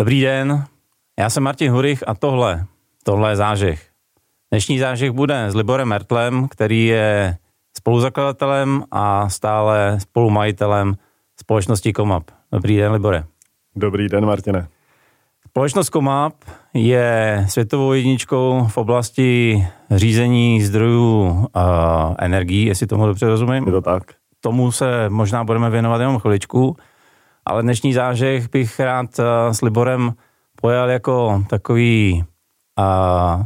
Dobrý 0.00 0.20
den, 0.20 0.64
já 1.18 1.30
jsem 1.30 1.42
Martin 1.42 1.72
Hurich 1.72 2.08
a 2.08 2.14
tohle, 2.14 2.66
tohle 3.04 3.30
je 3.30 3.36
zážeh. 3.36 3.86
Dnešní 4.50 4.78
zážeh 4.78 5.10
bude 5.10 5.46
s 5.50 5.54
Liborem 5.54 5.88
Mertlem, 5.88 6.48
který 6.48 6.86
je 6.86 7.36
spoluzakladatelem 7.76 8.84
a 8.90 9.28
stále 9.28 10.00
spolumajitelem 10.00 10.94
společnosti 11.40 11.92
Komap. 11.92 12.24
Dobrý 12.52 12.76
den, 12.76 12.92
Libore. 12.92 13.24
Dobrý 13.76 14.08
den, 14.08 14.26
Martine. 14.26 14.68
Společnost 15.48 15.88
Komap 15.88 16.34
je 16.74 17.44
světovou 17.48 17.92
jedničkou 17.92 18.66
v 18.70 18.76
oblasti 18.76 19.66
řízení 19.90 20.62
zdrojů 20.62 21.20
uh, 21.20 21.44
energií, 22.18 22.64
jestli 22.64 22.86
tomu 22.86 23.06
dobře 23.06 23.26
rozumím. 23.26 23.66
Je 23.66 23.72
to 23.72 23.80
tak. 23.80 24.02
Tomu 24.40 24.72
se 24.72 25.08
možná 25.08 25.44
budeme 25.44 25.70
věnovat 25.70 26.00
jenom 26.00 26.18
chviličku, 26.18 26.76
ale 27.44 27.62
dnešní 27.62 27.92
zážeh 27.92 28.50
bych 28.50 28.80
rád 28.80 29.18
uh, 29.18 29.24
s 29.52 29.62
Liborem 29.62 30.14
pojal 30.60 30.90
jako 30.90 31.44
takový 31.48 32.24
uh, 32.78 33.44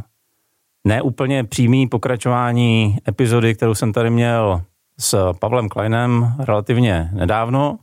neúplně 0.83 1.43
přímý 1.43 1.87
pokračování 1.87 2.97
epizody, 3.07 3.55
kterou 3.55 3.75
jsem 3.75 3.93
tady 3.93 4.09
měl 4.09 4.61
s 4.99 5.33
Pavlem 5.39 5.69
Kleinem 5.69 6.35
relativně 6.39 7.09
nedávno 7.13 7.77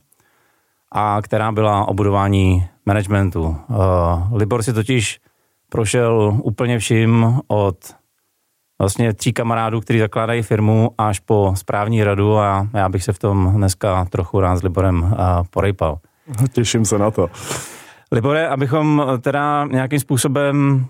a 0.91 1.21
která 1.21 1.51
byla 1.51 1.87
o 1.87 1.93
budování 1.93 2.67
managementu. 2.85 3.41
Uh, 3.43 3.77
Libor 4.33 4.63
si 4.63 4.73
totiž 4.73 5.19
prošel 5.69 6.39
úplně 6.43 6.79
vším 6.79 7.39
od 7.47 7.77
vlastně 8.79 9.13
tří 9.13 9.33
kamarádů, 9.33 9.81
kteří 9.81 9.99
zakládají 9.99 10.41
firmu, 10.41 10.91
až 10.97 11.19
po 11.19 11.53
správní 11.57 12.03
radu 12.03 12.37
a 12.37 12.67
já 12.73 12.89
bych 12.89 13.03
se 13.03 13.13
v 13.13 13.19
tom 13.19 13.53
dneska 13.55 14.05
trochu 14.05 14.39
rád 14.39 14.55
s 14.55 14.63
Liborem 14.63 15.03
uh, 15.03 15.11
porejpal. 15.49 15.97
Těším 16.53 16.85
se 16.85 16.97
na 16.97 17.11
to. 17.11 17.29
Libore, 18.11 18.47
abychom 18.47 19.03
teda 19.21 19.65
nějakým 19.65 19.99
způsobem 19.99 20.85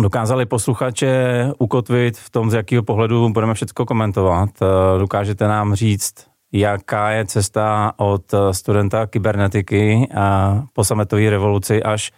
dokázali 0.00 0.46
posluchače 0.46 1.46
ukotvit 1.58 2.18
v 2.18 2.30
tom, 2.30 2.50
z 2.50 2.54
jakého 2.54 2.82
pohledu 2.82 3.28
budeme 3.28 3.54
všechno 3.54 3.86
komentovat. 3.86 4.50
Uh, 4.60 4.68
dokážete 4.98 5.48
nám 5.48 5.74
říct, 5.74 6.14
jaká 6.52 7.10
je 7.10 7.26
cesta 7.26 7.92
od 7.96 8.34
studenta 8.52 9.06
kybernetiky 9.06 10.08
a 10.16 10.62
po 10.72 10.84
sametové 10.84 11.30
revoluci 11.30 11.82
až 11.82 12.12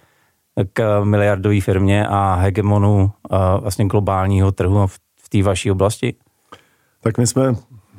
k 0.73 1.05
miliardové 1.05 1.61
firmě 1.61 2.07
a 2.07 2.35
hegemonu 2.35 3.13
vlastně 3.61 3.87
globálního 3.87 4.53
trhu 4.53 4.87
v 5.23 5.29
té 5.29 5.43
vaší 5.43 5.71
oblasti? 5.71 6.15
Tak 7.01 7.19
my 7.19 7.27
jsme 7.27 7.55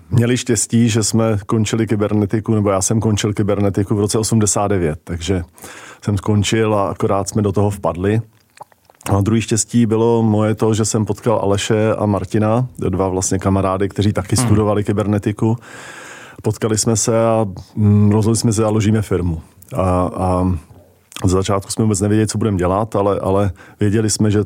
měli 0.10 0.38
štěstí, 0.38 0.90
že 0.90 1.04
jsme 1.04 1.38
končili 1.46 1.88
kybernetiku, 1.88 2.56
nebo 2.56 2.70
já 2.70 2.82
jsem 2.82 3.00
končil 3.00 3.34
kybernetiku 3.34 3.96
v 3.96 4.00
roce 4.00 4.18
89, 4.18 5.00
takže 5.04 5.44
jsem 6.02 6.18
skončil 6.18 6.76
a 6.76 6.90
akorát 6.90 7.30
jsme 7.30 7.42
do 7.42 7.52
toho 7.52 7.70
vpadli. 7.70 8.22
A 9.10 9.22
druhý 9.22 9.42
štěstí 9.42 9.86
bylo 9.86 10.24
moje 10.24 10.56
to, 10.56 10.74
že 10.74 10.86
jsem 10.86 11.06
potkal 11.06 11.40
Aleše 11.44 11.96
a 11.98 12.06
Martina, 12.06 12.68
dva 12.78 13.08
vlastně 13.08 13.40
kamarády, 13.40 13.90
kteří 13.90 14.14
taky 14.14 14.36
hmm. 14.36 14.46
studovali 14.46 14.84
kybernetiku 14.84 15.58
potkali 16.46 16.78
jsme 16.78 16.96
se 16.96 17.26
a 17.26 17.46
mm, 17.76 18.12
rozhodli 18.12 18.38
jsme 18.38 18.54
se, 18.54 18.62
založíme 18.62 19.02
firmu. 19.02 19.42
A, 19.76 20.10
a 20.16 20.58
z 21.26 21.30
začátku 21.30 21.72
jsme 21.72 21.84
vůbec 21.84 22.02
nevěděli, 22.02 22.28
co 22.28 22.38
budeme 22.38 22.58
dělat, 22.58 22.96
ale, 22.96 23.20
ale 23.20 23.52
věděli 23.80 24.10
jsme, 24.10 24.32
že 24.32 24.40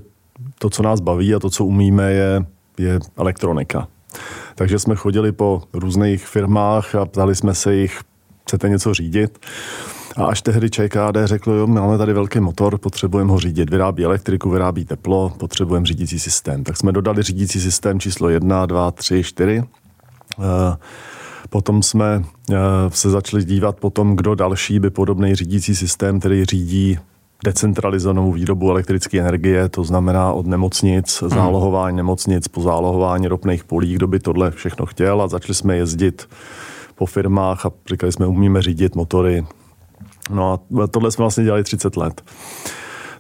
to, 0.60 0.70
co 0.70 0.84
nás 0.84 1.00
baví 1.00 1.36
a 1.36 1.40
to, 1.40 1.50
co 1.50 1.66
umíme, 1.66 2.12
je, 2.12 2.46
je 2.78 3.00
elektronika. 3.18 3.88
Takže 4.60 4.80
jsme 4.80 4.96
chodili 4.96 5.32
po 5.32 5.62
různých 5.74 6.28
firmách 6.28 6.96
a 6.96 7.06
ptali 7.06 7.36
jsme 7.36 7.56
se 7.56 7.76
jich, 7.76 8.00
chcete 8.48 8.70
něco 8.70 8.94
řídit? 8.94 9.40
A 10.18 10.26
až 10.26 10.42
tehdy 10.42 10.70
ČKD 10.70 11.18
řekl, 11.26 11.52
jo, 11.52 11.68
máme 11.68 11.98
tady 11.98 12.14
velký 12.14 12.40
motor, 12.40 12.78
potřebujeme 12.78 13.32
ho 13.32 13.40
řídit, 13.40 13.70
vyrábí 13.70 14.06
elektriku, 14.06 14.50
vyrábí 14.50 14.86
teplo, 14.86 15.34
potřebujeme 15.38 15.86
řídící 15.86 16.20
systém. 16.20 16.64
Tak 16.64 16.78
jsme 16.78 16.92
dodali 16.92 17.24
řídící 17.24 17.62
systém 17.62 18.00
číslo 18.00 18.30
1, 18.30 18.66
2, 18.66 18.92
3, 18.92 19.24
4. 19.24 19.64
Potom 21.50 21.84
jsme 21.84 22.24
eh, 22.52 22.56
se 22.90 23.10
začali 23.10 23.44
dívat 23.44 23.80
po 23.80 23.90
tom, 23.90 24.16
kdo 24.16 24.36
další 24.36 24.80
by 24.80 24.90
podobný 24.90 25.36
řídící 25.36 25.76
systém, 25.76 26.20
který 26.20 26.46
řídí 26.46 27.00
decentralizovanou 27.44 28.32
výrobu 28.32 28.72
elektrické 28.72 29.20
energie, 29.20 29.70
to 29.70 29.84
znamená 29.84 30.34
od 30.34 30.48
nemocnic, 30.48 31.22
hmm. 31.22 31.30
zálohování 31.30 31.98
nemocnic 31.98 32.48
po 32.48 32.62
zálohování 32.62 33.28
ropných 33.28 33.64
polí, 33.64 33.94
kdo 33.94 34.08
by 34.08 34.20
tohle 34.20 34.52
všechno 34.52 34.86
chtěl 34.86 35.22
a 35.22 35.28
začali 35.28 35.54
jsme 35.54 35.78
jezdit 35.78 36.30
po 36.96 37.06
firmách 37.06 37.66
a 37.66 37.72
říkali 37.90 38.12
jsme, 38.12 38.28
umíme 38.28 38.62
řídit 38.62 38.96
motory. 38.96 39.46
No 40.30 40.54
a 40.54 40.88
tohle 40.88 41.12
jsme 41.12 41.24
vlastně 41.24 41.44
dělali 41.44 41.64
30 41.64 41.98
let. 41.98 42.22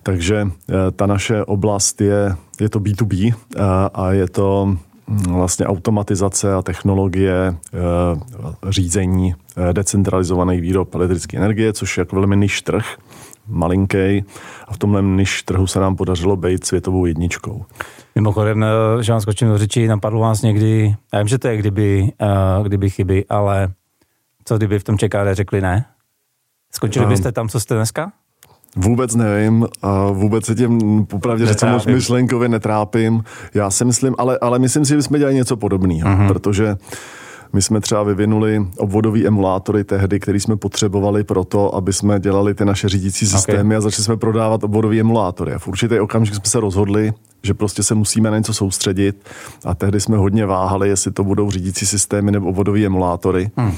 Takže 0.03 0.47
eh, 0.47 0.91
ta 0.91 1.06
naše 1.06 1.44
oblast 1.44 2.02
je, 2.02 2.35
je 2.62 2.69
to 2.69 2.79
B2B 2.79 3.34
a, 3.34 3.85
eh, 3.85 3.90
a 3.94 4.12
je 4.12 4.28
to 4.29 4.78
vlastně 5.29 5.66
automatizace 5.66 6.53
a 6.53 6.62
technologie 6.62 7.56
eh, 7.74 7.79
řízení 8.69 9.35
decentralizovaných 9.74 10.62
výrob 10.62 10.96
elektrické 10.96 11.38
energie, 11.38 11.74
což 11.74 11.97
je 11.97 12.02
jako 12.02 12.16
velmi 12.16 12.38
niž 12.38 12.62
trh, 12.62 12.97
malinký 13.50 14.24
a 14.68 14.74
v 14.74 14.78
tomhle 14.78 15.02
niž 15.02 15.44
trhu 15.44 15.68
se 15.68 15.80
nám 15.80 15.96
podařilo 15.96 16.36
být 16.36 16.66
světovou 16.66 17.06
jedničkou. 17.06 17.66
Mimochodem, 18.16 18.64
eh, 18.64 19.04
že 19.04 19.12
vám 19.12 19.22
skočím 19.22 19.48
do 19.48 19.58
řeči, 19.58 19.88
napadlo 19.88 20.20
vás 20.20 20.42
někdy, 20.42 20.96
já 21.14 21.20
vím, 21.20 21.28
že 21.28 21.38
to 21.38 21.48
je 21.48 21.58
kdyby, 21.58 22.12
kdyby 22.64 22.90
chyby, 22.90 23.26
ale 23.30 23.70
co 24.46 24.58
kdyby 24.58 24.80
v 24.80 24.84
tom 24.84 24.98
ČKD 24.98 25.34
řekli 25.34 25.62
ne? 25.62 25.86
Skončili 26.72 27.06
byste 27.06 27.32
tam, 27.32 27.50
co 27.50 27.59
jste 27.59 27.76
dneska? 27.76 28.12
Vůbec 28.76 29.16
nevím 29.16 29.68
a 29.82 30.06
vůbec 30.12 30.46
se 30.46 30.56
tím 30.56 31.06
popravdě 31.06 31.46
řečeno 31.46 31.80
myšlenkově 31.88 32.50
netrápím. 32.50 33.24
Já 33.54 33.70
si 33.70 33.86
myslím, 33.86 34.16
ale, 34.18 34.38
ale 34.42 34.59
myslím 34.59 34.86
si, 34.86 34.94
že 34.94 35.02
jsme 35.02 35.20
dělali 35.20 35.36
něco 35.36 35.58
podobného, 35.58 36.09
uh-huh. 36.09 36.28
protože 36.28 36.76
my 37.54 37.62
jsme 37.62 37.82
třeba 37.82 38.04
vyvinuli 38.04 38.68
obvodový 38.78 39.28
emulátory 39.28 39.84
tehdy, 39.84 40.20
který 40.20 40.40
jsme 40.40 40.58
potřebovali 40.58 41.24
pro 41.24 41.44
to, 41.44 41.76
aby 41.76 41.94
jsme 41.94 42.20
dělali 42.20 42.54
ty 42.54 42.66
naše 42.66 42.90
řídící 42.90 43.28
systémy 43.28 43.76
okay. 43.76 43.78
a 43.78 43.82
začali 43.82 44.04
jsme 44.04 44.18
prodávat 44.18 44.64
obvodový 44.64 45.00
emulátory. 45.00 45.54
A 45.54 45.59
v 45.59 45.68
určitý 45.68 46.00
okamžik 46.00 46.36
jsme 46.36 46.46
se 46.46 46.59
rozhodli, 46.59 47.14
že 47.44 47.54
prostě 47.54 47.84
se 47.84 47.96
musíme 47.96 48.32
na 48.32 48.38
něco 48.38 48.54
soustředit 48.54 49.24
a 49.66 49.76
tehdy 49.76 50.02
jsme 50.02 50.18
hodně 50.18 50.46
váhali, 50.46 50.90
jestli 50.90 51.12
to 51.12 51.24
budou 51.24 51.52
řídící 51.52 51.86
systémy 51.86 52.32
nebo 52.32 52.50
obvodový 52.50 52.86
emulátory. 52.86 53.52
Hmm. 53.58 53.74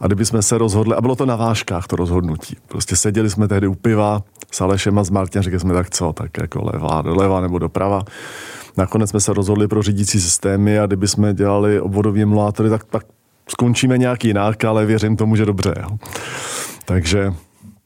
A 0.00 0.06
kdyby 0.06 0.24
jsme 0.24 0.42
se 0.42 0.58
rozhodli, 0.58 0.94
a 0.94 1.00
bylo 1.00 1.16
to 1.16 1.26
na 1.26 1.36
vážkách 1.36 1.86
to 1.86 1.96
rozhodnutí, 1.96 2.56
prostě 2.68 2.96
seděli 2.96 3.30
jsme 3.30 3.48
tehdy 3.48 3.66
u 3.66 3.74
piva 3.74 4.22
s 4.52 4.60
Alešem 4.60 4.98
a 4.98 5.04
s 5.04 5.10
Martinem, 5.10 5.42
řekli 5.42 5.60
jsme 5.60 5.74
tak 5.74 5.90
co, 5.90 6.12
tak 6.12 6.38
jako 6.38 6.64
levá, 6.64 7.02
doleva 7.02 7.40
nebo 7.40 7.58
doprava. 7.58 8.02
Nakonec 8.76 9.10
jsme 9.10 9.20
se 9.20 9.32
rozhodli 9.32 9.68
pro 9.68 9.82
řídící 9.82 10.20
systémy 10.20 10.78
a 10.78 10.86
kdyby 10.86 11.08
jsme 11.08 11.34
dělali 11.34 11.80
obvodový 11.80 12.22
emulátory, 12.22 12.70
tak, 12.70 12.84
tak 12.84 13.04
skončíme 13.48 13.98
nějak 13.98 14.24
jinak, 14.24 14.64
ale 14.64 14.86
věřím 14.86 15.16
tomu, 15.16 15.36
že 15.36 15.44
dobře. 15.44 15.74
Jo. 15.82 15.98
Takže 16.84 17.32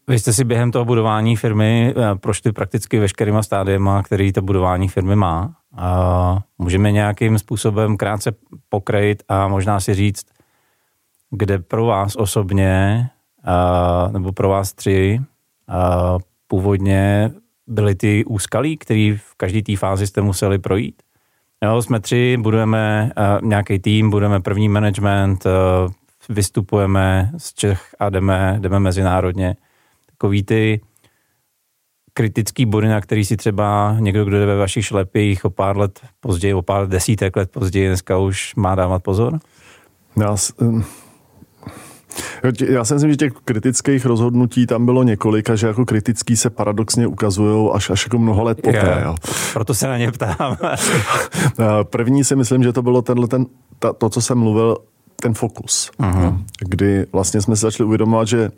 vy 0.08 0.18
jste 0.18 0.32
si 0.32 0.44
během 0.44 0.70
toho 0.70 0.84
budování 0.84 1.36
firmy 1.36 1.94
eh, 1.96 2.14
prošli 2.14 2.52
prakticky 2.52 2.98
veškerýma 2.98 3.42
stádiema, 3.42 4.02
který 4.02 4.32
to 4.32 4.42
budování 4.42 4.88
firmy 4.88 5.16
má. 5.16 5.54
A 5.76 6.38
můžeme 6.58 6.92
nějakým 6.92 7.38
způsobem 7.38 7.96
krátce 7.96 8.32
pokrejit 8.68 9.22
a 9.28 9.48
možná 9.48 9.80
si 9.80 9.94
říct, 9.94 10.22
kde 11.32 11.58
pro 11.58 11.86
vás 11.86 12.16
osobně, 12.16 13.08
uh, 14.06 14.12
nebo 14.12 14.32
pro 14.32 14.48
vás 14.48 14.72
tři, 14.72 15.20
uh, 15.68 16.20
původně 16.46 17.30
byly 17.66 17.94
ty 17.94 18.24
úskalí, 18.24 18.76
které 18.76 19.16
v 19.18 19.34
každé 19.36 19.62
té 19.62 19.76
fázi 19.76 20.06
jste 20.06 20.22
museli 20.22 20.58
projít? 20.58 21.02
Jo, 21.64 21.82
jsme 21.82 22.00
tři, 22.00 22.36
budujeme 22.40 23.10
uh, 23.16 23.48
nějaký 23.48 23.78
tým, 23.78 24.10
budeme 24.10 24.40
první 24.40 24.68
management, 24.68 25.46
uh, 25.46 25.92
vystupujeme 26.28 27.30
z 27.36 27.54
Čech 27.54 27.94
a 27.98 28.10
jdeme, 28.10 28.56
jdeme 28.60 28.80
mezinárodně. 28.80 29.56
Takový 30.06 30.42
ty 30.42 30.80
kritický 32.14 32.66
body, 32.66 32.88
na 32.88 33.00
který 33.00 33.24
si 33.24 33.36
třeba 33.36 33.96
někdo, 33.98 34.24
kdo 34.24 34.38
jde 34.38 34.46
ve 34.46 34.56
vašich 34.56 34.86
šlepích 34.86 35.44
o 35.44 35.50
pár 35.50 35.76
let 35.76 36.00
později, 36.20 36.54
o 36.54 36.62
pár 36.62 36.88
desítek 36.88 37.36
let 37.36 37.50
později, 37.50 37.86
dneska 37.88 38.18
už 38.18 38.54
má 38.54 38.74
dávat 38.74 39.02
pozor? 39.02 39.38
Já, 40.20 40.36
já 42.68 42.84
si 42.84 42.94
myslím, 42.94 43.10
že 43.10 43.16
těch 43.16 43.32
kritických 43.44 44.06
rozhodnutí 44.06 44.66
tam 44.66 44.84
bylo 44.84 45.02
několik 45.02 45.50
a 45.50 45.56
že 45.56 45.66
jako 45.66 45.84
kritický 45.84 46.36
se 46.36 46.50
paradoxně 46.50 47.06
ukazují 47.06 47.70
až, 47.72 47.90
až 47.90 48.06
jako 48.06 48.18
mnoho 48.18 48.44
let 48.44 48.60
poté. 48.62 48.98
Jo, 49.00 49.04
jo. 49.04 49.14
Proto 49.52 49.74
se 49.74 49.88
na 49.88 49.98
ně 49.98 50.12
ptám. 50.12 50.56
První 51.82 52.24
si 52.24 52.36
myslím, 52.36 52.62
že 52.62 52.72
to 52.72 52.82
bylo 52.82 53.02
tenhle 53.02 53.28
ten, 53.28 53.46
ta, 53.78 53.92
to, 53.92 54.08
co 54.08 54.20
jsem 54.20 54.38
mluvil, 54.38 54.76
ten 55.22 55.34
fokus. 55.34 55.90
Uh-huh. 56.00 56.42
Kdy 56.60 57.06
vlastně 57.12 57.40
jsme 57.40 57.56
se 57.56 57.60
začali 57.60 57.86
uvědomovat, 57.86 58.28
že 58.28 58.50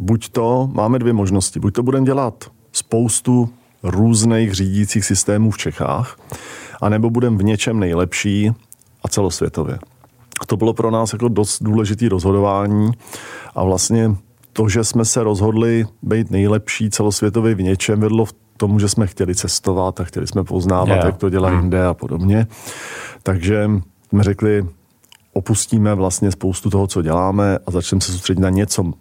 buď 0.00 0.28
to, 0.28 0.70
máme 0.72 0.98
dvě 0.98 1.12
možnosti, 1.12 1.60
buď 1.60 1.74
to 1.74 1.82
budeme 1.82 2.06
dělat 2.06 2.44
spoustu 2.72 3.48
různých 3.82 4.54
řídících 4.54 5.04
systémů 5.04 5.50
v 5.50 5.58
Čechách, 5.58 6.16
anebo 6.80 7.10
budeme 7.10 7.36
v 7.36 7.42
něčem 7.42 7.80
nejlepší 7.80 8.52
a 9.04 9.08
celosvětově 9.08 9.78
to 10.46 10.56
bylo 10.56 10.74
pro 10.74 10.90
nás 10.90 11.12
jako 11.12 11.28
dost 11.28 11.62
důležitý 11.62 12.08
rozhodování 12.08 12.90
a 13.54 13.64
vlastně 13.64 14.16
to, 14.52 14.68
že 14.68 14.84
jsme 14.84 15.04
se 15.04 15.22
rozhodli 15.22 15.86
být 16.02 16.30
nejlepší 16.30 16.90
celosvětově 16.90 17.54
v 17.54 17.62
něčem, 17.62 18.00
vedlo 18.00 18.24
v 18.24 18.34
tomu, 18.56 18.78
že 18.78 18.88
jsme 18.88 19.06
chtěli 19.06 19.34
cestovat 19.34 20.00
a 20.00 20.04
chtěli 20.04 20.26
jsme 20.26 20.44
poznávat, 20.44 20.88
yeah. 20.88 21.04
jak 21.04 21.16
to 21.16 21.30
dělá 21.30 21.48
hmm. 21.48 21.60
jinde 21.60 21.86
a 21.86 21.94
podobně. 21.94 22.46
Takže 23.22 23.70
jsme 24.08 24.22
řekli, 24.22 24.66
opustíme 25.32 25.94
vlastně 25.94 26.30
spoustu 26.30 26.70
toho, 26.70 26.86
co 26.86 27.02
děláme 27.02 27.58
a 27.66 27.70
začneme 27.70 28.00
se 28.00 28.12
soustředit 28.12 28.40
na 28.40 28.50
něco 28.50 28.92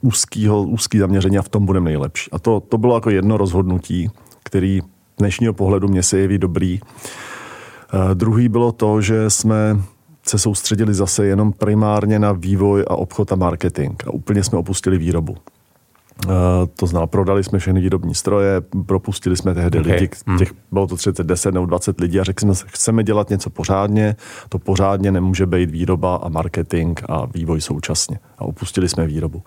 úzkýho, 0.00 0.62
úzký 0.62 0.98
zaměření 0.98 1.38
a 1.38 1.42
v 1.42 1.48
tom 1.48 1.66
budeme 1.66 1.84
nejlepší. 1.84 2.30
A 2.30 2.38
to, 2.38 2.60
to 2.60 2.78
bylo 2.78 2.94
jako 2.94 3.10
jedno 3.10 3.36
rozhodnutí, 3.36 4.10
který 4.44 4.82
dnešního 5.18 5.52
pohledu 5.52 5.88
mě 5.88 6.02
se 6.02 6.18
jeví 6.18 6.38
dobrý. 6.38 6.80
Uh, 6.80 8.14
druhý 8.14 8.48
bylo 8.48 8.72
to, 8.72 9.00
že 9.00 9.30
jsme 9.30 9.80
se 10.28 10.38
soustředili 10.38 10.94
zase 10.94 11.26
jenom 11.26 11.52
primárně 11.52 12.18
na 12.18 12.32
vývoj 12.32 12.84
a 12.88 12.96
obchod 12.96 13.32
a 13.32 13.36
marketing 13.36 14.02
a 14.06 14.10
úplně 14.10 14.44
jsme 14.44 14.58
opustili 14.58 14.98
výrobu. 14.98 15.36
Uh, 16.26 16.32
to 16.76 16.86
znamená, 16.86 17.06
prodali 17.06 17.44
jsme 17.44 17.58
všechny 17.58 17.80
výrobní 17.80 18.14
stroje, 18.14 18.60
propustili 18.86 19.36
jsme 19.36 19.54
tehdy 19.54 19.80
okay. 19.80 19.92
lidi, 19.92 20.08
hmm. 20.26 20.38
těch, 20.38 20.52
bylo 20.72 20.86
to 20.86 20.96
30, 20.96 21.26
10 21.26 21.54
nebo 21.54 21.66
20 21.66 22.00
lidí 22.00 22.20
a 22.20 22.24
řekli 22.24 22.54
jsme, 22.54 22.68
chceme 22.68 23.04
dělat 23.04 23.30
něco 23.30 23.50
pořádně, 23.50 24.16
to 24.48 24.58
pořádně 24.58 25.12
nemůže 25.12 25.46
být 25.46 25.70
výroba 25.70 26.16
a 26.16 26.28
marketing 26.28 27.00
a 27.08 27.26
vývoj 27.26 27.60
současně. 27.60 28.18
A 28.38 28.44
opustili 28.44 28.88
jsme 28.88 29.06
výrobu. 29.06 29.42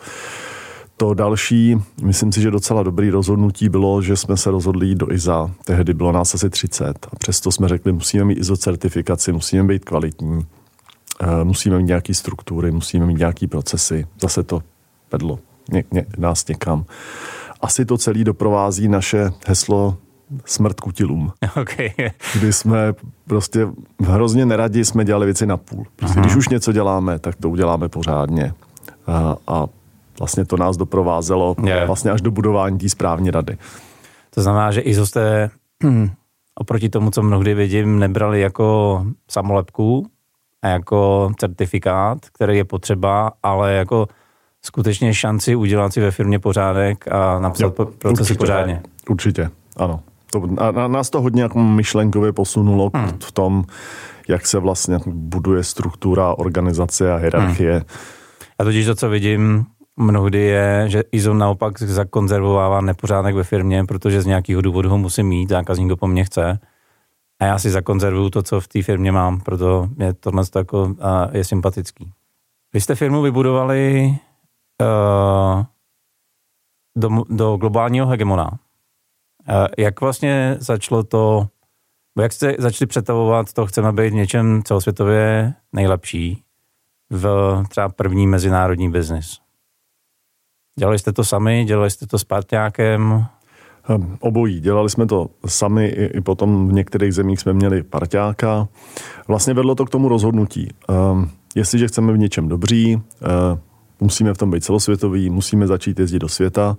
To 0.98 1.14
další, 1.14 1.76
myslím 2.04 2.32
si, 2.32 2.42
že 2.42 2.52
docela 2.52 2.84
dobrý 2.84 3.10
rozhodnutí 3.10 3.70
bylo, 3.70 4.02
že 4.02 4.18
jsme 4.18 4.38
se 4.38 4.52
rozhodli 4.52 4.88
jít 4.88 4.98
do 4.98 5.12
IZA. 5.12 5.52
Tehdy 5.66 5.94
bylo 5.94 6.12
nás 6.12 6.36
asi 6.36 6.50
30 6.50 7.08
a 7.12 7.16
přesto 7.16 7.52
jsme 7.52 7.68
řekli, 7.68 7.92
musíme 7.92 8.26
mít 8.26 8.38
ISO 8.38 8.58
certifikaci, 8.58 9.32
musíme 9.32 9.64
být 9.64 9.86
kvalitní, 9.86 10.40
eh, 10.42 10.59
musíme 11.44 11.78
mít 11.78 11.88
nějaké 11.88 12.14
struktury, 12.14 12.72
musíme 12.72 13.06
mít 13.06 13.18
nějaké 13.18 13.48
procesy. 13.48 14.08
Zase 14.22 14.44
to 14.44 14.62
vedlo 15.12 15.40
ně, 15.72 15.84
ně, 15.92 16.06
nás 16.18 16.48
někam. 16.48 16.86
Asi 17.62 17.86
to 17.86 17.98
celé 17.98 18.24
doprovází 18.24 18.88
naše 18.88 19.32
heslo 19.48 19.98
smrt 20.46 20.80
kutilům. 20.80 21.32
Okay. 21.62 21.90
Kdy 22.36 22.54
jsme 22.54 22.94
prostě 23.28 23.68
hrozně 24.04 24.46
neradi 24.46 24.86
jsme 24.86 25.06
dělali 25.06 25.26
věci 25.26 25.46
na 25.46 25.58
půl. 25.58 25.86
Prostě, 25.96 26.20
když 26.20 26.36
už 26.36 26.50
něco 26.50 26.72
děláme, 26.72 27.20
tak 27.20 27.36
to 27.36 27.50
uděláme 27.50 27.90
pořádně. 27.90 28.54
A, 29.08 29.36
a 29.48 29.68
vlastně 30.20 30.46
to 30.46 30.58
nás 30.58 30.78
doprovázelo 30.78 31.56
yeah. 31.64 31.88
vlastně 31.88 32.12
až 32.12 32.22
do 32.22 32.32
budování 32.32 32.78
té 32.78 32.90
správní 32.90 33.32
rady. 33.32 33.58
To 34.30 34.42
znamená, 34.42 34.72
že 34.72 34.82
ISO 34.82 35.06
jste 35.06 35.50
oproti 36.56 36.90
tomu, 36.90 37.12
co 37.12 37.24
mnohdy 37.24 37.54
vidím, 37.54 38.00
nebrali 38.00 38.42
jako 38.42 39.06
samolepku 39.32 40.08
jako 40.68 41.32
certifikát, 41.38 42.18
který 42.34 42.58
je 42.58 42.64
potřeba, 42.64 43.32
ale 43.44 43.74
jako 43.74 44.08
skutečně 44.62 45.14
šanci 45.14 45.56
udělat 45.56 45.94
si 45.94 46.02
ve 46.02 46.12
firmě 46.12 46.40
pořádek 46.40 47.08
a 47.12 47.40
napsat 47.40 47.74
jo, 47.80 47.86
procesy 47.86 48.22
určitě, 48.22 48.38
pořádně. 48.38 48.82
Určitě, 49.10 49.50
ano. 49.78 50.00
To, 50.32 50.44
a, 50.58 50.68
a 50.68 50.88
nás 50.88 51.10
to 51.10 51.22
hodně 51.22 51.42
jako 51.42 51.60
myšlenkově 51.60 52.34
posunulo 52.34 52.92
hmm. 52.94 53.20
v 53.24 53.32
tom, 53.32 53.64
jak 54.28 54.48
se 54.48 54.60
vlastně 54.60 55.00
buduje 55.06 55.64
struktura, 55.64 56.34
organizace 56.34 57.14
a 57.14 57.16
hierarchie. 57.16 57.74
Hmm. 57.74 57.84
A 58.60 58.64
totiž 58.64 58.86
to, 58.86 58.96
co 58.96 59.10
vidím 59.10 59.66
mnohdy 59.98 60.40
je, 60.40 60.84
že 60.88 61.04
ISO 61.12 61.34
naopak 61.34 61.82
zakonzervovává 61.82 62.82
nepořádek 62.82 63.36
ve 63.36 63.44
firmě, 63.44 63.86
protože 63.86 64.22
z 64.22 64.26
nějakého 64.26 64.62
důvodu 64.62 64.90
ho 64.90 64.98
musím 64.98 65.28
mít, 65.28 65.50
zákazník 65.50 65.90
ho 65.90 65.98
po 65.98 66.08
mně 66.08 66.24
chce. 66.24 66.60
A 67.40 67.46
já 67.46 67.60
si 67.60 67.70
zakonzervuju 67.70 68.30
to, 68.30 68.44
co 68.44 68.62
v 68.62 68.68
té 68.68 68.82
firmě 68.82 69.12
mám, 69.12 69.42
proto 69.42 69.90
je 70.00 70.14
tohle 70.14 70.44
jako, 70.56 70.96
je 71.32 71.44
sympatický. 71.44 72.12
Vy 72.74 72.82
jste 72.82 72.96
firmu 72.96 73.22
vybudovali 73.22 74.10
uh, 74.82 75.64
do, 76.98 77.10
do 77.30 77.58
globálního 77.58 78.08
hegemona. 78.08 78.52
Uh, 78.52 78.58
jak 79.78 80.02
vlastně 80.02 80.58
začalo 80.60 81.04
to, 81.04 81.48
jak 82.22 82.34
jste 82.34 82.56
začali 82.60 82.88
přetavovat 82.88 83.54
to, 83.54 83.66
chceme 83.66 83.92
být 83.92 84.14
něčem 84.14 84.64
celosvětově 84.64 85.54
nejlepší 85.74 86.44
v 87.10 87.64
třeba 87.70 87.90
první 87.90 88.28
mezinárodní 88.28 88.92
biznis? 88.92 89.40
Dělali 90.80 91.00
jste 91.00 91.14
to 91.14 91.24
sami, 91.24 91.66
dělali 91.66 91.92
jste 91.92 92.08
to 92.08 92.20
s 92.20 92.24
parťákem? 92.24 93.26
Ehm, 93.90 94.18
obojí. 94.20 94.60
Dělali 94.60 94.90
jsme 94.90 95.06
to 95.06 95.28
sami, 95.46 95.88
i, 95.88 96.22
potom 96.22 96.68
v 96.68 96.74
některých 96.74 97.14
zemích 97.14 97.40
jsme 97.40 97.54
měli 97.54 97.84
parťáka. 97.84 98.68
Vlastně 99.28 99.54
vedlo 99.54 99.76
to 99.76 99.86
k 99.86 99.90
tomu 99.90 100.10
rozhodnutí. 100.10 100.68
Um, 101.12 101.30
jestliže 101.56 101.88
chceme 101.88 102.14
v 102.14 102.18
něčem 102.18 102.48
dobří, 102.48 102.96
uh, 102.96 103.02
musíme 104.02 104.34
v 104.34 104.38
tom 104.38 104.52
být 104.52 104.64
celosvětový, 104.64 105.30
musíme 105.30 105.68
začít 105.68 106.00
jezdit 106.00 106.20
do 106.20 106.30
světa. 106.30 106.78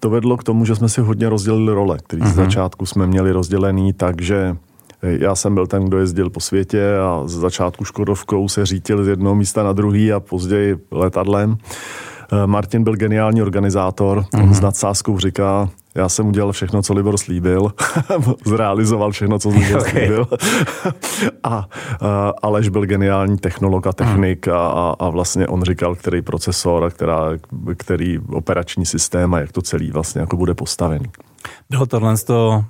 To 0.00 0.10
vedlo 0.10 0.36
k 0.36 0.44
tomu, 0.44 0.64
že 0.64 0.76
jsme 0.76 0.88
si 0.88 1.00
hodně 1.00 1.28
rozdělili 1.28 1.72
role, 1.72 1.98
který 1.98 2.22
z 2.22 2.24
mhm. 2.24 2.34
začátku 2.34 2.86
jsme 2.86 3.06
měli 3.06 3.32
rozdělený, 3.32 3.92
takže 3.92 4.56
eh, 5.02 5.18
já 5.20 5.34
jsem 5.34 5.54
byl 5.54 5.66
ten, 5.66 5.84
kdo 5.84 5.98
jezdil 5.98 6.30
po 6.30 6.40
světě 6.40 6.96
a 6.96 7.22
z 7.26 7.32
začátku 7.32 7.84
Škodovkou 7.84 8.48
se 8.48 8.66
řítil 8.66 9.04
z 9.04 9.08
jednoho 9.08 9.34
místa 9.34 9.62
na 9.62 9.72
druhý 9.72 10.12
a 10.12 10.20
později 10.20 10.76
letadlem. 10.90 11.56
Eh, 12.32 12.46
Martin 12.46 12.84
byl 12.84 12.96
geniální 12.96 13.42
organizátor, 13.42 14.18
uh-huh. 14.18 14.42
on 14.42 14.54
s 14.54 14.60
nadsázkou 14.60 15.18
říká, 15.18 15.68
já 15.94 16.08
jsem 16.08 16.26
udělal 16.26 16.52
všechno, 16.52 16.82
co 16.82 16.94
Libor 16.94 17.18
slíbil, 17.18 17.72
zrealizoval 18.46 19.10
všechno, 19.10 19.38
co 19.38 19.48
Libor 19.48 19.80
okay. 19.80 19.90
slíbil. 19.90 20.26
a, 21.42 21.68
a 22.00 22.32
Aleš 22.42 22.68
byl 22.68 22.86
geniální 22.86 23.38
technolog 23.38 23.86
a 23.86 23.92
technik 23.92 24.48
a, 24.48 24.68
a, 24.68 24.94
a 24.98 25.10
vlastně 25.10 25.46
on 25.46 25.62
říkal, 25.62 25.94
který 25.94 26.22
procesor 26.22 26.84
a 26.84 26.90
která, 26.90 27.24
který 27.76 28.18
operační 28.18 28.86
systém 28.86 29.34
a 29.34 29.40
jak 29.40 29.52
to 29.52 29.62
celý 29.62 29.90
vlastně 29.90 30.20
jako 30.20 30.36
bude 30.36 30.54
postavený. 30.54 31.06
Bylo 31.70 31.86
tohle, 31.86 32.14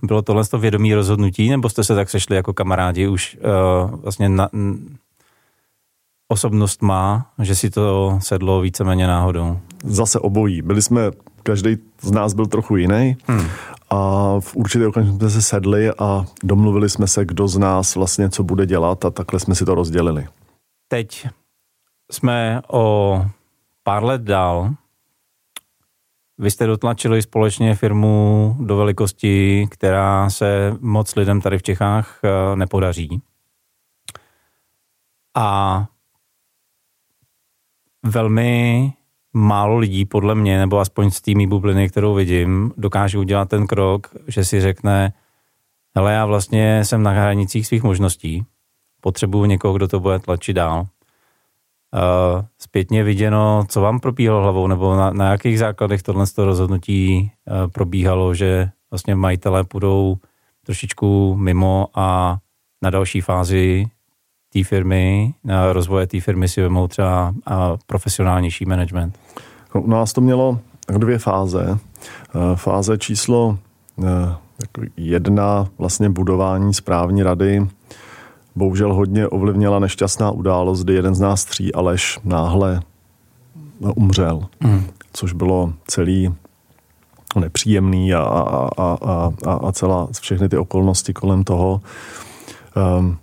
bylo 0.03 0.23
tohle 0.23 0.45
vědomí 0.59 0.95
rozhodnutí, 0.95 1.51
nebo 1.51 1.69
jste 1.69 1.85
se 1.85 1.95
tak 1.95 2.11
sešli 2.11 2.37
jako 2.37 2.53
kamarádi 2.53 3.09
už 3.09 3.39
uh, 3.85 4.01
vlastně 4.01 4.29
na, 4.29 4.49
osobnost 6.31 6.83
má, 6.83 7.27
že 7.39 7.55
si 7.55 7.71
to 7.71 8.19
sedlo 8.23 8.61
víceméně 8.61 9.07
náhodou? 9.07 9.59
Zase 9.85 10.19
obojí. 10.19 10.63
Byli 10.63 10.83
jsme, 10.83 11.11
každý 11.43 11.77
z 12.01 12.11
nás 12.11 12.35
byl 12.35 12.47
trochu 12.47 12.77
jiný 12.77 13.17
hmm. 13.27 13.47
a 13.91 13.97
v 14.41 14.57
určitě 14.57 14.87
okamžik 14.87 15.15
jsme 15.15 15.31
se 15.31 15.43
sedli 15.43 15.91
a 15.99 16.25
domluvili 16.45 16.91
jsme 16.91 17.07
se, 17.07 17.25
kdo 17.25 17.49
z 17.49 17.59
nás 17.59 17.95
vlastně 17.95 18.31
co 18.31 18.45
bude 18.45 18.67
dělat 18.67 19.05
a 19.05 19.11
takhle 19.11 19.41
jsme 19.41 19.55
si 19.55 19.65
to 19.65 19.75
rozdělili. 19.75 20.27
Teď 20.89 21.29
jsme 22.11 22.63
o 22.69 23.25
pár 23.83 24.05
let 24.05 24.23
dál. 24.23 24.71
Vy 26.39 26.51
jste 26.51 26.67
dotlačili 26.67 27.23
společně 27.23 27.75
firmu 27.75 28.57
do 28.61 28.77
velikosti, 28.77 29.67
která 29.71 30.31
se 30.31 30.77
moc 30.81 31.17
lidem 31.17 31.41
tady 31.41 31.59
v 31.59 31.63
Čechách 31.63 32.21
eh, 32.25 32.57
nepodaří. 32.57 33.23
A 35.37 35.87
velmi 38.03 38.93
málo 39.33 39.79
lidí, 39.79 40.05
podle 40.05 40.35
mě, 40.35 40.59
nebo 40.59 40.79
aspoň 40.79 41.11
z 41.11 41.21
té 41.21 41.33
bubliny, 41.47 41.89
kterou 41.89 42.15
vidím, 42.15 42.73
dokáže 42.77 43.19
udělat 43.19 43.49
ten 43.49 43.67
krok, 43.67 44.07
že 44.27 44.45
si 44.45 44.61
řekne, 44.61 45.13
ale 45.95 46.13
já 46.13 46.27
vlastně 46.27 46.85
jsem 46.85 47.03
na 47.03 47.11
hranicích 47.11 47.67
svých 47.67 47.83
možností, 47.83 48.45
potřebuju 49.01 49.45
někoho, 49.45 49.75
kdo 49.75 49.89
to 49.89 50.01
bude 50.01 50.19
tlačit 50.19 50.53
dál. 50.53 50.87
Uh, 51.95 52.45
zpětně 52.59 53.05
viděno, 53.05 53.65
co 53.69 53.81
vám 53.81 54.01
probíhalo 54.01 54.43
hlavou, 54.43 54.67
nebo 54.67 54.97
na, 54.97 55.11
na 55.11 55.31
jakých 55.31 55.59
základech 55.59 56.03
tohle 56.03 56.25
rozhodnutí 56.37 57.33
uh, 57.45 57.71
probíhalo, 57.71 58.35
že 58.35 58.71
vlastně 58.91 59.15
majitelé 59.15 59.65
půjdou 59.65 60.17
trošičku 60.65 61.37
mimo 61.37 61.87
a 61.95 62.39
na 62.83 62.91
další 62.91 63.21
fázi 63.21 63.87
té 64.53 64.65
firmy, 64.65 65.35
na 65.45 65.73
rozvoje 65.73 66.07
té 66.07 66.21
firmy 66.21 66.49
si 66.49 66.63
vemou 66.63 66.89
třeba 66.89 67.35
profesionálnější 67.87 68.65
management? 68.65 69.19
No, 69.75 69.83
u 69.83 69.87
nás 69.87 70.13
to 70.13 70.21
mělo 70.21 70.59
dvě 70.99 71.19
fáze. 71.19 71.79
Eh, 72.35 72.57
fáze 72.57 72.99
číslo 72.99 73.59
eh, 73.99 74.05
jako 74.61 74.83
jedna, 74.97 75.69
vlastně 75.79 76.11
budování 76.11 76.75
správní 76.75 77.23
rady, 77.23 77.67
bohužel 78.57 78.95
hodně 78.95 79.29
ovlivnila 79.29 79.79
nešťastná 79.79 80.31
událost, 80.31 80.85
kdy 80.85 80.95
jeden 80.95 81.15
z 81.15 81.21
nás 81.21 81.45
tří, 81.45 81.75
Aleš, 81.75 82.19
náhle 82.25 82.81
umřel, 83.81 84.47
mm. 84.61 84.85
což 85.13 85.33
bylo 85.33 85.73
celý 85.87 86.35
nepříjemný 87.37 88.15
a, 88.15 88.21
a, 88.23 88.69
a, 88.79 89.31
a, 89.47 89.53
a 89.53 89.73
celá 89.73 90.09
všechny 90.21 90.49
ty 90.49 90.57
okolnosti 90.57 91.13
kolem 91.13 91.45
toho. 91.45 91.81
Um, 92.99 93.19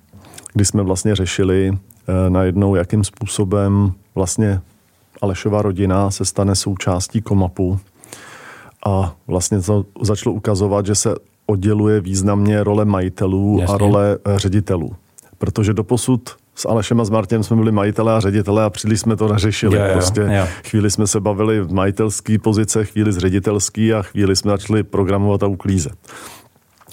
kdy 0.57 0.65
jsme 0.65 0.83
vlastně 0.83 1.15
řešili 1.15 1.71
eh, 1.71 2.29
najednou, 2.29 2.75
jakým 2.75 3.03
způsobem 3.03 3.91
vlastně 4.15 4.61
Alešova 5.21 5.61
rodina 5.61 6.11
se 6.11 6.25
stane 6.25 6.55
součástí 6.55 7.21
komapu 7.21 7.79
a 8.85 9.15
vlastně 9.27 9.61
to 9.61 9.85
začalo 10.01 10.35
ukazovat, 10.35 10.85
že 10.85 10.95
se 10.95 11.15
odděluje 11.45 12.01
významně 12.01 12.63
role 12.63 12.85
majitelů 12.85 13.57
Jasně. 13.59 13.75
a 13.75 13.77
role 13.77 14.17
eh, 14.25 14.39
ředitelů. 14.39 14.95
Protože 15.37 15.73
doposud 15.73 16.35
s 16.55 16.67
Alešem 16.67 17.01
a 17.01 17.05
s 17.05 17.09
Martinem 17.09 17.43
jsme 17.43 17.55
byli 17.55 17.71
majitelé 17.71 18.13
a 18.13 18.19
ředitelé 18.19 18.63
a 18.63 18.69
příliš 18.69 18.99
jsme 18.99 19.15
to 19.15 19.27
neřešili. 19.27 19.77
Jo, 19.77 19.83
jo, 19.83 19.93
prostě 19.93 20.21
jo. 20.21 20.47
chvíli 20.69 20.91
jsme 20.91 21.07
se 21.07 21.19
bavili 21.19 21.61
v 21.61 21.73
majitelské 21.73 22.39
pozice, 22.39 22.85
chvíli 22.85 23.13
z 23.13 23.17
ředitelský 23.17 23.93
a 23.93 24.01
chvíli 24.01 24.35
jsme 24.35 24.51
začali 24.51 24.83
programovat 24.83 25.43
a 25.43 25.47
uklízet. 25.47 25.93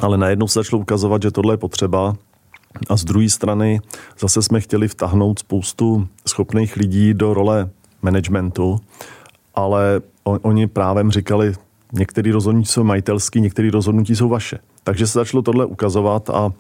Ale 0.01 0.19
najednou 0.19 0.49
se 0.49 0.59
začalo 0.59 0.83
ukazovat, 0.83 1.23
že 1.23 1.31
tohle 1.31 1.55
je 1.55 1.59
potřeba 1.59 2.17
a 2.89 2.97
z 2.97 3.05
druhé 3.05 3.29
strany 3.29 3.81
zase 4.19 4.43
jsme 4.43 4.61
chtěli 4.61 4.89
vtahnout 4.89 5.39
spoustu 5.39 6.09
schopných 6.29 6.77
lidí 6.77 7.15
do 7.15 7.35
role 7.35 7.71
managementu, 8.03 8.81
ale 9.55 10.01
on, 10.25 10.39
oni 10.43 10.67
právem 10.67 11.11
říkali, 11.11 11.55
některé 11.93 12.33
rozhodnutí 12.33 12.67
jsou 12.67 12.85
majitelský, 12.85 13.41
některé 13.41 13.71
rozhodnutí 13.71 14.17
jsou 14.17 14.29
vaše. 14.29 14.59
Takže 14.85 15.07
se 15.07 15.19
začalo 15.19 15.43
tohle 15.43 15.67
ukazovat 15.67 16.31
a 16.31 16.53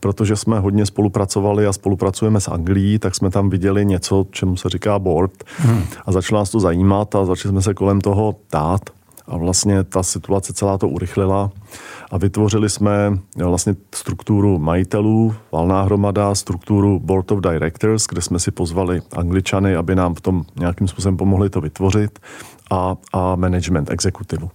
protože 0.00 0.36
jsme 0.36 0.58
hodně 0.58 0.86
spolupracovali 0.86 1.66
a 1.66 1.72
spolupracujeme 1.72 2.40
s 2.40 2.48
Anglií, 2.48 2.98
tak 2.98 3.14
jsme 3.14 3.30
tam 3.30 3.50
viděli 3.50 3.86
něco, 3.86 4.26
čemu 4.30 4.56
se 4.56 4.68
říká 4.68 4.98
board 4.98 5.44
hmm. 5.58 5.82
a 6.06 6.12
začalo 6.12 6.40
nás 6.40 6.50
to 6.50 6.60
zajímat 6.60 7.14
a 7.14 7.24
začali 7.24 7.52
jsme 7.52 7.62
se 7.62 7.74
kolem 7.74 8.00
toho 8.00 8.36
tát 8.50 8.80
a 9.28 9.36
vlastně 9.36 9.84
ta 9.84 10.02
situace 10.02 10.52
celá 10.52 10.78
to 10.78 10.88
urychlila 10.88 11.50
a 12.10 12.18
vytvořili 12.18 12.70
jsme 12.70 13.18
vlastně 13.36 13.76
strukturu 13.94 14.58
majitelů, 14.58 15.34
valná 15.52 15.82
hromada, 15.82 16.34
strukturu 16.34 17.00
Board 17.00 17.32
of 17.32 17.40
Directors, 17.40 18.06
kde 18.06 18.22
jsme 18.22 18.38
si 18.38 18.50
pozvali 18.50 19.02
angličany, 19.16 19.76
aby 19.76 19.94
nám 19.94 20.14
v 20.14 20.20
tom 20.20 20.44
nějakým 20.58 20.88
způsobem 20.88 21.16
pomohli 21.16 21.50
to 21.50 21.60
vytvořit 21.60 22.18
a, 22.70 22.96
a 23.12 23.36
management, 23.36 23.90
exekutivu. 23.90 24.50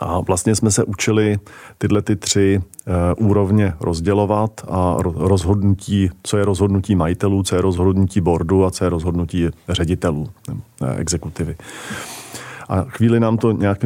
A 0.00 0.20
vlastně 0.20 0.54
jsme 0.54 0.70
se 0.70 0.84
učili 0.84 1.38
tyhle 1.78 2.02
ty 2.02 2.16
tři 2.16 2.60
uh, 3.18 3.28
úrovně 3.28 3.72
rozdělovat 3.80 4.50
a 4.68 4.96
rozhodnutí, 5.02 6.10
co 6.22 6.36
je 6.36 6.44
rozhodnutí 6.44 6.94
majitelů, 6.94 7.42
co 7.42 7.54
je 7.56 7.62
rozhodnutí 7.62 8.20
boardu 8.20 8.64
a 8.64 8.70
co 8.70 8.84
je 8.84 8.90
rozhodnutí 8.90 9.48
ředitelů, 9.68 10.28
uh, 10.50 10.56
exekutivy. 10.96 11.56
A 12.68 12.82
chvíli 12.82 13.20
nám 13.20 13.38
to 13.38 13.52
nějak 13.52 13.78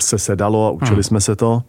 se 0.00 0.18
sedalo 0.18 0.66
a 0.66 0.70
učili 0.70 0.94
hmm. 0.94 1.02
jsme 1.02 1.20
se 1.20 1.36
to. 1.36 1.62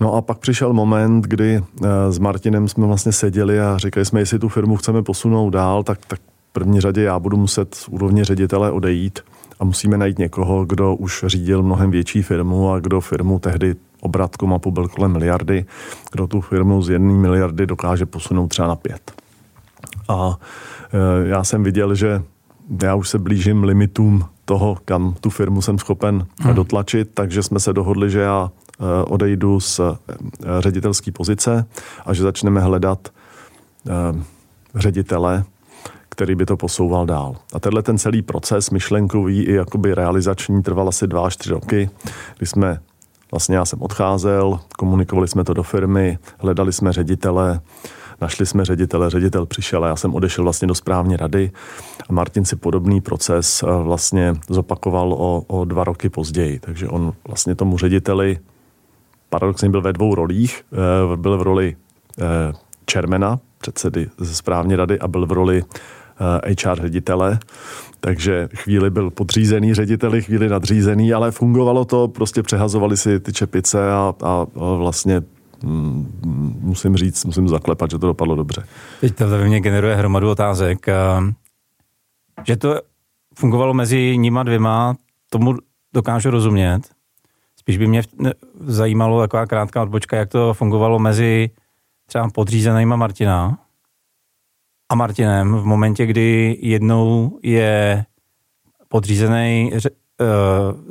No 0.00 0.14
a 0.14 0.22
pak 0.22 0.38
přišel 0.38 0.72
moment, 0.72 1.24
kdy 1.24 1.58
uh, 1.58 1.86
s 2.10 2.18
Martinem 2.18 2.68
jsme 2.68 2.86
vlastně 2.86 3.12
seděli 3.12 3.60
a 3.60 3.78
říkali 3.78 4.06
jsme, 4.06 4.20
jestli 4.20 4.38
tu 4.38 4.48
firmu 4.48 4.76
chceme 4.76 5.02
posunout 5.02 5.50
dál, 5.50 5.82
tak, 5.82 5.98
tak 6.06 6.20
v 6.20 6.52
první 6.52 6.80
řadě 6.80 7.02
já 7.02 7.18
budu 7.18 7.36
muset 7.36 7.74
z 7.74 7.88
úrovně 7.88 8.24
ředitele 8.24 8.70
odejít 8.70 9.20
a 9.60 9.64
musíme 9.64 9.98
najít 9.98 10.18
někoho, 10.18 10.64
kdo 10.64 10.94
už 10.94 11.24
řídil 11.26 11.62
mnohem 11.62 11.90
větší 11.90 12.22
firmu 12.22 12.72
a 12.72 12.80
kdo 12.80 13.00
firmu 13.00 13.38
tehdy 13.38 13.76
obratku 14.00 14.46
mapu 14.46 14.70
byl 14.70 14.88
kolem 14.88 15.12
miliardy, 15.12 15.64
kdo 16.12 16.26
tu 16.26 16.40
firmu 16.40 16.82
z 16.82 16.90
jedné 16.90 17.14
miliardy 17.14 17.66
dokáže 17.66 18.06
posunout 18.06 18.48
třeba 18.48 18.68
na 18.68 18.76
pět. 18.76 19.12
A 20.08 20.38
e, 20.92 21.28
já 21.28 21.44
jsem 21.44 21.62
viděl, 21.64 21.94
že 21.94 22.22
já 22.82 22.94
už 22.94 23.08
se 23.08 23.18
blížím 23.18 23.64
limitům 23.64 24.24
toho, 24.48 24.78
kam 24.84 25.14
tu 25.20 25.30
firmu 25.30 25.62
jsem 25.62 25.78
schopen 25.78 26.26
hmm. 26.40 26.54
dotlačit, 26.54 27.10
takže 27.14 27.42
jsme 27.42 27.60
se 27.60 27.72
dohodli, 27.72 28.10
že 28.10 28.20
já 28.20 28.50
e, 28.50 29.04
odejdu 29.04 29.60
z 29.60 29.80
e, 29.80 29.84
ředitelské 30.58 31.12
pozice 31.12 31.66
a 32.06 32.14
že 32.14 32.22
začneme 32.22 32.60
hledat 32.60 33.08
ředitele, 34.74 35.44
který 36.08 36.34
by 36.34 36.46
to 36.46 36.56
posouval 36.56 37.06
dál. 37.06 37.36
A 37.54 37.60
tenhle 37.60 37.82
ten 37.82 37.98
celý 37.98 38.22
proces 38.22 38.70
myšlenkový 38.70 39.42
i 39.42 39.52
jakoby 39.52 39.94
realizační 39.94 40.62
trval 40.62 40.88
asi 40.88 41.06
dva 41.06 41.26
až 41.26 41.36
tři 41.36 41.50
roky, 41.50 41.90
kdy 42.38 42.46
jsme 42.46 42.80
Vlastně 43.30 43.56
já 43.56 43.64
jsem 43.64 43.82
odcházel, 43.82 44.60
komunikovali 44.78 45.28
jsme 45.28 45.44
to 45.44 45.54
do 45.54 45.62
firmy, 45.62 46.18
hledali 46.38 46.72
jsme 46.72 46.92
ředitele, 46.92 47.60
našli 48.20 48.46
jsme 48.46 48.64
ředitele, 48.64 49.10
ředitel 49.10 49.46
přišel 49.46 49.84
a 49.84 49.88
já 49.88 49.96
jsem 49.96 50.14
odešel 50.14 50.44
vlastně 50.44 50.68
do 50.68 50.74
správní 50.74 51.16
rady 51.16 51.50
a 52.08 52.12
Martin 52.12 52.44
si 52.44 52.56
podobný 52.56 53.00
proces 53.00 53.62
eh, 53.62 53.82
vlastně 53.82 54.34
zopakoval 54.48 55.12
o, 55.12 55.44
o 55.46 55.64
dva 55.64 55.84
roky 55.84 56.08
později. 56.08 56.58
Takže 56.58 56.88
on 56.88 57.12
vlastně 57.26 57.54
tomu 57.54 57.78
řediteli 57.78 58.38
paradoxně 59.28 59.68
byl 59.68 59.82
ve 59.82 59.92
dvou 59.92 60.14
rolích. 60.14 60.64
Eh, 60.72 61.16
byl 61.16 61.38
v 61.38 61.42
roli 61.42 61.76
čermena, 62.86 63.38
eh, 63.42 63.46
předsedy 63.58 64.08
ze 64.18 64.34
správní 64.34 64.76
rady 64.76 64.98
a 64.98 65.08
byl 65.08 65.26
v 65.26 65.32
roli 65.32 65.64
HR 66.62 66.80
ředitele, 66.82 67.38
takže 68.00 68.48
chvíli 68.54 68.90
byl 68.90 69.10
podřízený 69.10 69.74
řediteli, 69.74 70.22
chvíli 70.22 70.48
nadřízený, 70.48 71.12
ale 71.12 71.30
fungovalo 71.30 71.84
to, 71.84 72.08
prostě 72.08 72.42
přehazovali 72.42 72.96
si 72.96 73.20
ty 73.20 73.32
čepice 73.32 73.92
a, 73.92 74.14
a, 74.22 74.46
vlastně 74.76 75.22
musím 75.62 76.96
říct, 76.96 77.24
musím 77.24 77.48
zaklepat, 77.48 77.90
že 77.90 77.98
to 77.98 78.06
dopadlo 78.06 78.36
dobře. 78.36 78.66
Teď 79.00 79.16
to 79.16 79.28
ve 79.28 79.44
mně 79.44 79.60
generuje 79.60 79.96
hromadu 79.96 80.30
otázek. 80.30 80.86
Že 82.46 82.56
to 82.56 82.80
fungovalo 83.34 83.74
mezi 83.74 84.18
nima 84.18 84.42
dvěma, 84.42 84.96
tomu 85.30 85.54
dokážu 85.94 86.30
rozumět. 86.30 86.80
Spíš 87.56 87.78
by 87.78 87.86
mě 87.86 88.02
zajímalo 88.60 89.20
taková 89.20 89.46
krátká 89.46 89.82
odbočka, 89.82 90.16
jak 90.16 90.28
to 90.28 90.54
fungovalo 90.54 90.98
mezi 90.98 91.50
třeba 92.06 92.30
podřízenýma 92.30 92.96
Martina, 92.96 93.58
a 94.88 94.94
Martinem 94.94 95.54
v 95.54 95.64
momentě, 95.64 96.06
kdy 96.06 96.58
jednou 96.60 97.38
je 97.42 98.04
podřízený 98.88 99.72
eh, 99.74 99.90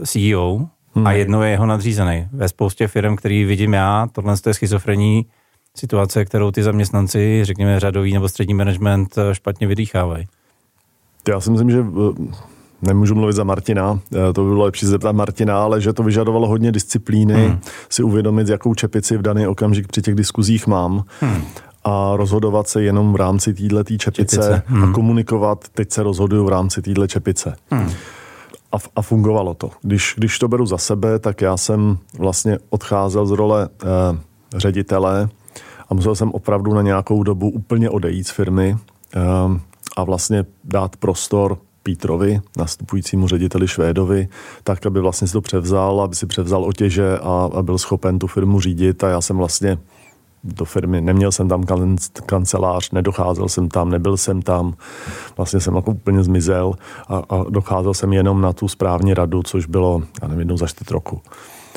CEO 0.05 0.67
hmm. 0.98 1.08
a 1.08 1.12
jednou 1.12 1.42
je 1.42 1.50
jeho 1.50 1.66
nadřízený. 1.66 2.27
Ve 2.32 2.50
spoustě 2.50 2.88
firm, 2.88 3.16
který 3.16 3.44
vidím 3.44 3.74
já, 3.74 4.08
tohle 4.12 4.36
je 4.46 4.54
schizofrení 4.54 5.25
situace, 5.75 6.25
kterou 6.25 6.51
ty 6.51 6.63
zaměstnanci, 6.63 7.39
řekněme 7.44 7.80
řadový 7.80 8.13
nebo 8.13 8.30
střední 8.30 8.54
management, 8.54 9.18
eh, 9.18 9.36
špatně 9.36 9.68
vydýchávají. 9.68 10.27
Já 11.30 11.39
si 11.39 11.51
myslím, 11.51 11.72
že 11.72 11.80
eh, 11.80 12.34
nemůžu 12.82 13.16
mluvit 13.16 13.34
za 13.34 13.44
Martina, 13.44 14.00
to 14.34 14.44
by 14.44 14.50
bylo 14.50 14.63
lepší 14.63 14.86
zeptat 14.86 15.12
Martina, 15.12 15.63
ale 15.63 15.82
že 15.82 15.94
to 15.94 16.04
vyžadovalo 16.04 16.48
hodně 16.48 16.72
disciplíny, 16.72 17.48
hmm. 17.48 17.60
si 17.89 18.04
uvědomit, 18.04 18.50
jakou 18.50 18.74
čepici 18.74 19.18
v 19.18 19.22
daný 19.22 19.48
okamžik 19.48 19.88
při 19.88 20.01
těch 20.01 20.16
diskuzích 20.16 20.68
mám. 20.68 21.04
Hmm 21.20 21.42
a 21.88 22.16
rozhodovat 22.16 22.68
se 22.68 22.84
jenom 22.84 23.13
v 23.13 23.16
rámci 23.16 23.54
této 23.54 23.84
čepice, 23.98 23.98
čepice. 23.98 24.63
Hmm. 24.66 24.84
a 24.84 24.92
komunikovat, 24.92 25.66
teď 25.74 25.92
se 25.92 26.04
rozhoduju 26.04 26.46
v 26.46 26.50
rámci 26.50 26.82
této 26.82 27.08
čepice. 27.08 27.56
Hmm. 27.72 27.92
A, 28.71 28.77
a 28.95 29.01
fungovalo 29.01 29.53
to. 29.53 29.69
Když, 29.81 30.13
když 30.17 30.39
to 30.39 30.47
beru 30.47 30.65
za 30.65 30.77
sebe, 30.77 31.19
tak 31.19 31.41
já 31.41 31.57
jsem 31.57 31.97
vlastně 32.17 32.57
odcházel 32.69 33.25
z 33.25 33.31
role 33.31 33.69
eh, 33.83 33.88
ředitele 34.55 35.29
a 35.89 35.93
musel 35.93 36.15
jsem 36.15 36.31
opravdu 36.31 36.74
na 36.74 36.81
nějakou 36.81 37.24
dobu 37.24 37.50
úplně 37.50 37.89
odejít 37.89 38.27
z 38.27 38.31
firmy 38.31 38.77
eh, 39.15 39.19
a 39.97 40.03
vlastně 40.03 40.45
dát 40.63 40.95
prostor 40.95 41.57
Pítrovi, 41.83 42.41
nastupujícímu 42.57 43.27
řediteli 43.27 43.67
Švédovi, 43.67 44.27
tak, 44.63 44.86
aby 44.86 45.00
vlastně 45.00 45.27
si 45.27 45.33
to 45.33 45.41
převzal, 45.41 46.01
aby 46.01 46.15
si 46.15 46.25
převzal 46.25 46.63
otěže 46.63 47.17
a, 47.17 47.50
a 47.53 47.62
byl 47.62 47.77
schopen 47.77 48.19
tu 48.19 48.27
firmu 48.27 48.59
řídit 48.59 49.03
a 49.03 49.09
já 49.09 49.21
jsem 49.21 49.38
vlastně 49.38 49.77
do 50.48 50.66
firmy. 50.66 51.01
Neměl 51.01 51.32
jsem 51.32 51.50
tam 51.50 51.63
kancelář, 52.25 52.92
nedocházel 52.92 53.50
jsem 53.50 53.70
tam, 53.70 53.89
nebyl 53.89 54.18
jsem 54.18 54.42
tam. 54.42 54.74
Vlastně 55.38 55.60
jsem 55.60 55.75
jako 55.75 55.92
úplně 55.92 56.24
zmizel 56.24 56.74
a, 57.08 57.18
a 57.18 57.44
docházel 57.50 57.94
jsem 57.94 58.13
jenom 58.13 58.42
na 58.42 58.54
tu 58.54 58.68
správní 58.68 59.13
radu, 59.13 59.44
což 59.44 59.66
bylo, 59.66 60.04
já 60.22 60.27
nevím, 60.27 60.39
jednou 60.39 60.58
za 60.58 60.68
čtyři 60.68 60.94
roku. 60.94 61.22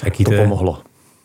Jaký 0.04 0.24
to, 0.24 0.30
to 0.30 0.36
pomohlo. 0.36 0.78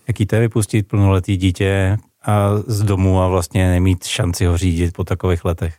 Jaký 0.07 0.25
to 0.25 0.35
je 0.35 0.41
vypustit 0.41 0.87
plnoletý 0.87 1.37
dítě 1.37 1.97
a 2.25 2.49
z 2.67 2.83
domu 2.83 3.21
a 3.21 3.27
vlastně 3.27 3.69
nemít 3.69 4.03
šanci 4.03 4.45
ho 4.45 4.57
řídit 4.57 4.93
po 4.93 5.03
takových 5.03 5.45
letech? 5.45 5.75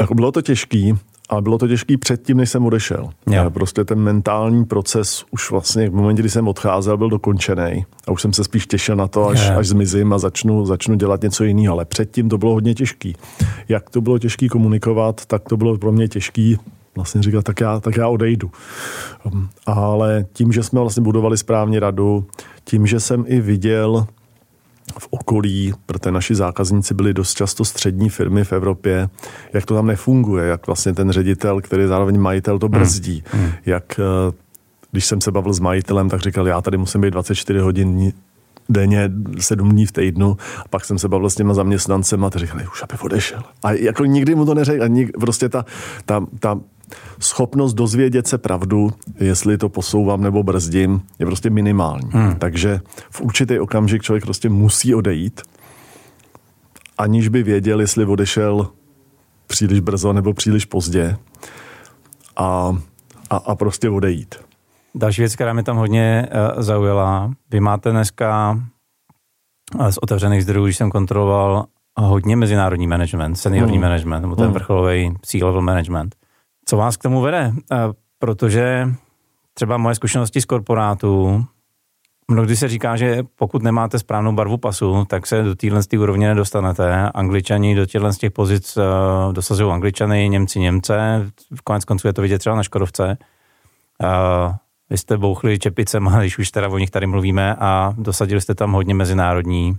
Jako 0.00 0.14
bylo 0.14 0.32
to 0.32 0.42
těžký, 0.42 0.94
a 1.30 1.40
bylo 1.40 1.58
to 1.58 1.68
těžký 1.68 1.96
předtím, 1.96 2.36
než 2.36 2.50
jsem 2.50 2.66
odešel. 2.66 3.10
Jo. 3.30 3.50
Prostě 3.50 3.84
ten 3.84 3.98
mentální 3.98 4.64
proces 4.64 5.24
už 5.30 5.50
vlastně 5.50 5.90
v 5.90 5.94
momentě, 5.94 6.22
kdy 6.22 6.30
jsem 6.30 6.48
odcházel, 6.48 6.96
byl 6.96 7.10
dokončený. 7.10 7.86
A 8.08 8.12
už 8.12 8.22
jsem 8.22 8.32
se 8.32 8.44
spíš 8.44 8.66
těšil 8.66 8.96
na 8.96 9.08
to, 9.08 9.28
až, 9.28 9.50
až 9.50 9.68
zmizím 9.68 10.12
a 10.12 10.18
začnu, 10.18 10.66
začnu 10.66 10.94
dělat 10.94 11.22
něco 11.22 11.44
jiného. 11.44 11.74
Ale 11.74 11.84
předtím 11.84 12.28
to 12.28 12.38
bylo 12.38 12.52
hodně 12.52 12.74
těžký. 12.74 13.16
Jak 13.68 13.90
to 13.90 14.00
bylo 14.00 14.18
těžký 14.18 14.48
komunikovat, 14.48 15.26
tak 15.26 15.42
to 15.48 15.56
bylo 15.56 15.78
pro 15.78 15.92
mě 15.92 16.08
těžký 16.08 16.58
vlastně 16.96 17.22
říkat, 17.22 17.44
tak 17.44 17.60
já, 17.60 17.80
tak 17.80 17.96
já 17.96 18.08
odejdu. 18.08 18.50
Um, 19.24 19.48
ale 19.66 20.26
tím, 20.32 20.52
že 20.52 20.62
jsme 20.62 20.80
vlastně 20.80 21.02
budovali 21.02 21.38
správně 21.38 21.80
radu, 21.80 22.26
tím, 22.64 22.86
že 22.86 23.00
jsem 23.00 23.24
i 23.26 23.40
viděl 23.40 24.06
v 24.98 25.08
okolí, 25.10 25.72
protože 25.86 26.12
naši 26.12 26.34
zákazníci 26.34 26.94
byli 26.94 27.14
dost 27.14 27.34
často 27.34 27.64
střední 27.64 28.08
firmy 28.08 28.44
v 28.44 28.52
Evropě, 28.52 29.08
jak 29.52 29.66
to 29.66 29.74
tam 29.74 29.86
nefunguje, 29.86 30.46
jak 30.46 30.66
vlastně 30.66 30.94
ten 30.94 31.10
ředitel, 31.10 31.60
který 31.60 31.82
je 31.82 31.88
zároveň 31.88 32.18
majitel, 32.18 32.58
to 32.58 32.68
brzdí, 32.68 33.24
hmm. 33.32 33.42
Hmm. 33.42 33.52
jak 33.66 34.00
eh, 34.00 34.32
když 34.90 35.06
jsem 35.06 35.20
se 35.20 35.30
bavil 35.30 35.52
s 35.52 35.60
majitelem, 35.60 36.08
tak 36.08 36.20
říkal, 36.20 36.48
já 36.48 36.60
tady 36.60 36.76
musím 36.76 37.00
být 37.00 37.10
24 37.10 37.58
hodin 37.58 38.12
denně, 38.68 39.10
sedm 39.38 39.70
dní 39.70 39.86
v 39.86 39.92
týdnu. 39.92 40.36
A 40.64 40.68
pak 40.70 40.84
jsem 40.84 40.98
se 40.98 41.08
bavil 41.08 41.30
s 41.30 41.34
těma 41.34 41.54
zaměstnancema 41.54 42.30
a 42.34 42.38
říkali, 42.38 42.66
už 42.72 42.82
aby 42.82 42.98
odešel. 43.00 43.42
A 43.62 43.72
jako 43.72 44.04
nikdy 44.04 44.34
mu 44.34 44.46
to 44.46 44.54
neřekl. 44.54 44.82
A 44.82 44.86
nik, 44.86 45.10
prostě 45.20 45.48
ta, 45.48 45.64
ta, 46.04 46.26
ta 46.40 46.60
schopnost 47.20 47.74
dozvědět 47.74 48.26
se 48.26 48.38
pravdu, 48.38 48.90
jestli 49.20 49.58
to 49.58 49.68
posouvám 49.68 50.22
nebo 50.22 50.42
brzdím, 50.42 51.02
je 51.18 51.26
prostě 51.26 51.50
minimální. 51.50 52.10
Hmm. 52.10 52.34
Takže 52.34 52.80
v 53.10 53.20
určitý 53.20 53.58
okamžik 53.58 54.02
člověk 54.02 54.24
prostě 54.24 54.48
musí 54.48 54.94
odejít, 54.94 55.42
aniž 56.98 57.28
by 57.28 57.42
věděl, 57.42 57.80
jestli 57.80 58.04
odešel 58.04 58.68
příliš 59.46 59.80
brzo 59.80 60.12
nebo 60.12 60.34
příliš 60.34 60.64
pozdě 60.64 61.16
a, 62.36 62.76
a, 63.30 63.36
a 63.36 63.54
prostě 63.54 63.90
odejít. 63.90 64.34
Další 64.94 65.22
věc, 65.22 65.34
která 65.34 65.52
mi 65.52 65.62
tam 65.62 65.76
hodně 65.76 66.28
uh, 66.56 66.62
zaujala, 66.62 67.32
vy 67.50 67.60
máte 67.60 67.90
dneska 67.90 68.60
uh, 69.74 69.88
z 69.88 69.98
otevřených 69.98 70.42
zdrojů, 70.42 70.64
když 70.64 70.76
jsem 70.76 70.90
kontroloval, 70.90 71.64
hodně 71.98 72.36
mezinárodní 72.36 72.86
management, 72.86 73.34
seniorní 73.36 73.72
hmm. 73.72 73.82
management, 73.82 74.22
nebo 74.22 74.36
ten 74.36 74.44
hmm. 74.44 74.54
vrcholový 74.54 75.14
C-level 75.22 75.62
management. 75.62 76.16
Co 76.70 76.76
vás 76.76 76.96
k 76.96 77.02
tomu 77.02 77.20
vede? 77.20 77.52
Uh, 77.54 77.78
protože 78.18 78.88
třeba 79.54 79.76
moje 79.76 79.94
zkušenosti 79.94 80.40
z 80.40 80.44
korporátu, 80.44 81.44
mnohdy 82.28 82.56
se 82.56 82.68
říká, 82.68 82.96
že 82.96 83.22
pokud 83.36 83.62
nemáte 83.62 83.98
správnou 83.98 84.32
barvu 84.32 84.56
pasu, 84.56 85.04
tak 85.04 85.26
se 85.26 85.42
do 85.42 85.54
téhle 85.54 85.80
úrovně 85.98 86.28
nedostanete. 86.28 87.10
Angličani 87.14 87.74
do 87.74 87.86
těchto 87.86 88.12
z 88.12 88.18
těch 88.18 88.30
pozic 88.32 88.76
uh, 88.76 88.82
dosazují 89.32 89.72
angličany, 89.72 90.28
Němci 90.28 90.60
Němce, 90.60 91.26
konec 91.64 91.84
konců 91.84 92.06
je 92.06 92.12
to 92.12 92.22
vidět 92.22 92.38
třeba 92.38 92.56
na 92.56 92.62
Škodovce. 92.62 93.18
Uh, 94.02 94.54
vy 94.90 94.98
jste 94.98 95.16
bouchli 95.18 95.58
čepicem, 95.58 96.04
když 96.20 96.38
už 96.38 96.50
teda 96.50 96.68
o 96.68 96.78
nich 96.78 96.90
tady 96.90 97.06
mluvíme 97.06 97.54
a 97.54 97.94
dosadili 97.98 98.40
jste 98.40 98.54
tam 98.54 98.72
hodně 98.72 98.94
mezinárodní 98.94 99.76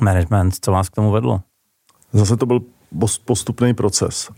management. 0.00 0.54
Co 0.60 0.72
vás 0.72 0.88
k 0.88 0.94
tomu 0.94 1.10
vedlo? 1.10 1.40
Zase 2.12 2.36
to 2.36 2.46
byl 2.46 2.60
postupný 3.24 3.74
proces. 3.74 4.30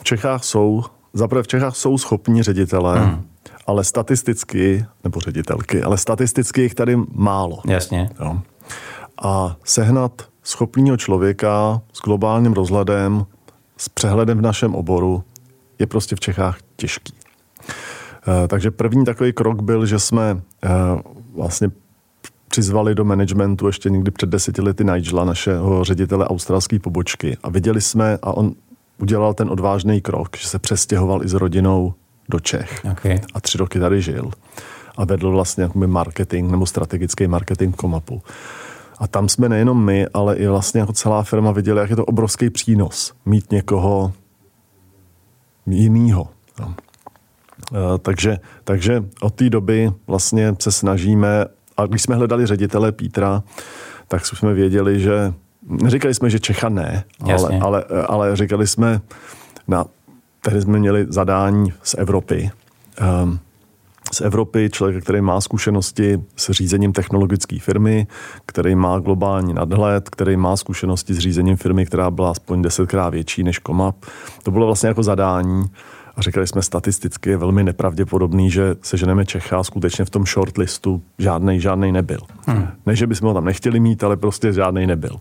V 0.00 0.04
Čechách 0.04 0.44
jsou, 0.44 0.82
zaprvé 1.12 1.42
v 1.42 1.48
Čechách 1.48 1.76
jsou 1.76 1.98
schopní 1.98 2.42
ředitelé, 2.42 3.00
hmm. 3.00 3.22
ale 3.66 3.84
statisticky, 3.84 4.84
nebo 5.04 5.20
ředitelky, 5.20 5.82
ale 5.82 5.98
statisticky 5.98 6.62
jich 6.62 6.74
tady 6.74 6.96
málo. 7.14 7.58
Jasně. 7.66 8.10
Jo. 8.20 8.40
A 9.22 9.56
sehnat 9.64 10.22
schopného 10.42 10.96
člověka 10.96 11.80
s 11.92 12.00
globálním 12.00 12.52
rozhledem, 12.52 13.26
s 13.76 13.88
přehledem 13.88 14.38
v 14.38 14.42
našem 14.42 14.74
oboru, 14.74 15.24
je 15.78 15.86
prostě 15.86 16.16
v 16.16 16.20
Čechách 16.20 16.58
těžký. 16.76 17.14
Eh, 18.28 18.48
takže 18.48 18.70
první 18.70 19.04
takový 19.04 19.32
krok 19.32 19.62
byl, 19.62 19.86
že 19.86 19.98
jsme 19.98 20.40
eh, 20.64 20.68
vlastně 21.34 21.70
přizvali 22.48 22.94
do 22.94 23.04
managementu 23.04 23.66
ještě 23.66 23.90
někdy 23.90 24.10
před 24.10 24.28
deseti 24.28 24.62
lety 24.62 24.84
Nigela, 24.84 25.24
našeho 25.24 25.84
ředitele 25.84 26.28
australské 26.28 26.78
pobočky. 26.78 27.36
A 27.42 27.50
viděli 27.50 27.80
jsme, 27.80 28.18
a 28.22 28.32
on 28.32 28.54
udělal 29.00 29.34
ten 29.34 29.50
odvážný 29.50 30.00
krok, 30.00 30.36
že 30.36 30.48
se 30.48 30.58
přestěhoval 30.58 31.24
i 31.24 31.28
s 31.28 31.34
rodinou 31.34 31.94
do 32.28 32.40
Čech. 32.40 32.84
Okay. 32.92 33.18
A 33.34 33.40
tři 33.40 33.58
roky 33.58 33.80
tady 33.80 34.02
žil. 34.02 34.30
A 34.96 35.04
vedl 35.04 35.30
vlastně 35.30 35.70
marketing 35.74 36.50
nebo 36.50 36.66
strategický 36.66 37.26
marketing 37.26 37.76
Komapu. 37.76 38.22
A 38.98 39.06
tam 39.06 39.28
jsme 39.28 39.48
nejenom 39.48 39.84
my, 39.84 40.06
ale 40.14 40.36
i 40.36 40.46
vlastně 40.46 40.80
jako 40.80 40.92
celá 40.92 41.22
firma 41.22 41.52
viděli, 41.52 41.80
jak 41.80 41.90
je 41.90 41.96
to 41.96 42.04
obrovský 42.04 42.50
přínos 42.50 43.12
mít 43.24 43.52
někoho 43.52 44.12
jinýho. 45.66 46.28
No. 46.60 46.74
Eh, 47.74 47.98
takže, 47.98 48.38
takže 48.64 49.04
od 49.20 49.34
té 49.34 49.50
doby 49.50 49.92
vlastně 50.06 50.56
se 50.58 50.72
snažíme, 50.72 51.44
a 51.76 51.86
když 51.86 52.02
jsme 52.02 52.16
hledali 52.16 52.46
ředitele 52.46 52.92
Pítra, 52.92 53.42
tak 54.08 54.26
jsme 54.26 54.54
věděli, 54.54 55.00
že 55.00 55.34
neříkali 55.62 56.14
jsme, 56.14 56.30
že 56.30 56.38
Čecha 56.38 56.68
ne, 56.68 57.04
ale, 57.32 57.58
ale, 57.60 57.84
ale 58.08 58.36
říkali 58.36 58.66
jsme, 58.66 59.00
na, 59.68 59.84
tehdy 60.40 60.60
jsme 60.60 60.78
měli 60.78 61.06
zadání 61.08 61.72
z 61.82 61.94
Evropy, 61.98 62.50
um, 63.24 63.38
z 64.12 64.20
Evropy, 64.20 64.70
člověk, 64.72 65.04
který 65.04 65.20
má 65.20 65.40
zkušenosti 65.40 66.22
s 66.36 66.50
řízením 66.50 66.92
technologické 66.92 67.58
firmy, 67.58 68.06
který 68.46 68.74
má 68.74 68.98
globální 68.98 69.54
nadhled, 69.54 70.08
který 70.08 70.36
má 70.36 70.56
zkušenosti 70.56 71.14
s 71.14 71.18
řízením 71.18 71.56
firmy, 71.56 71.86
která 71.86 72.10
byla 72.10 72.30
aspoň 72.30 72.62
desetkrát 72.62 73.14
větší 73.14 73.42
než 73.42 73.58
Komap. 73.58 73.96
To 74.42 74.50
bylo 74.50 74.66
vlastně 74.66 74.88
jako 74.88 75.02
zadání 75.02 75.64
a 76.16 76.22
říkali 76.22 76.46
jsme 76.46 76.62
statisticky 76.62 77.30
je 77.30 77.36
velmi 77.36 77.64
nepravděpodobný, 77.64 78.50
že 78.50 78.74
seženeme 78.82 79.26
Čecha 79.26 79.58
a 79.58 79.64
skutečně 79.64 80.04
v 80.04 80.10
tom 80.10 80.26
shortlistu 80.26 81.02
žádnej, 81.18 81.60
žádnej 81.60 81.92
nebyl. 81.92 82.20
Hmm. 82.46 82.68
Ne, 82.86 82.96
že 82.96 83.06
bychom 83.06 83.28
ho 83.28 83.34
tam 83.34 83.44
nechtěli 83.44 83.80
mít, 83.80 84.04
ale 84.04 84.16
prostě 84.16 84.52
žádnej 84.52 84.86
nebyl. 84.86 85.16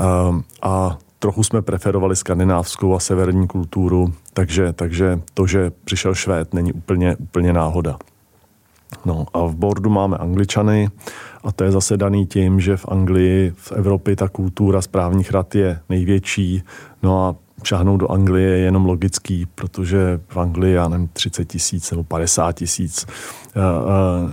A, 0.00 0.42
a 0.62 0.98
trochu 1.18 1.44
jsme 1.44 1.62
preferovali 1.62 2.16
skandinávskou 2.16 2.94
a 2.94 3.00
severní 3.00 3.46
kulturu, 3.48 4.12
takže, 4.32 4.72
takže 4.72 5.20
to, 5.34 5.46
že 5.46 5.72
přišel 5.84 6.14
Švéd, 6.14 6.54
není 6.54 6.72
úplně, 6.72 7.16
úplně 7.16 7.52
náhoda. 7.52 7.98
No 9.04 9.26
a 9.34 9.44
v 9.44 9.54
boardu 9.54 9.90
máme 9.90 10.16
Angličany 10.16 10.90
a 11.44 11.52
to 11.52 11.64
je 11.64 11.72
zase 11.72 11.96
daný 11.96 12.26
tím, 12.26 12.60
že 12.60 12.76
v 12.76 12.88
Anglii, 12.88 13.52
v 13.56 13.72
Evropě 13.72 14.16
ta 14.16 14.28
kultura 14.28 14.82
správních 14.82 15.30
rad 15.30 15.54
je 15.54 15.80
největší, 15.88 16.62
no 17.02 17.24
a 17.26 17.36
šáhnout 17.64 18.00
do 18.00 18.12
Anglie 18.12 18.48
je 18.48 18.58
jenom 18.58 18.86
logický, 18.86 19.46
protože 19.54 20.20
v 20.28 20.36
Anglii, 20.36 20.74
já 20.74 20.88
nevím, 20.88 21.08
30 21.12 21.44
tisíc 21.44 21.90
nebo 21.90 22.04
50 22.04 22.52
tisíc 22.52 23.06
eh, 23.06 23.60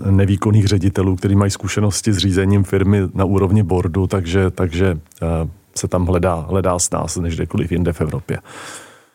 eh, 0.07 0.11
nevýkonných 0.11 0.67
ředitelů, 0.67 1.15
kteří 1.15 1.35
mají 1.35 1.51
zkušenosti 1.51 2.13
s 2.13 2.17
řízením 2.17 2.63
firmy 2.63 3.01
na 3.13 3.25
úrovni 3.25 3.63
boardu, 3.63 4.07
takže, 4.07 4.51
takže 4.51 4.99
eh, 5.21 5.27
se 5.75 5.87
tam 5.87 6.05
hledá, 6.05 6.35
hledá 6.49 6.79
s 6.79 6.91
nás 6.91 7.17
než 7.17 7.35
kdekoliv 7.35 7.71
jinde 7.71 7.93
v 7.93 8.01
Evropě. 8.01 8.37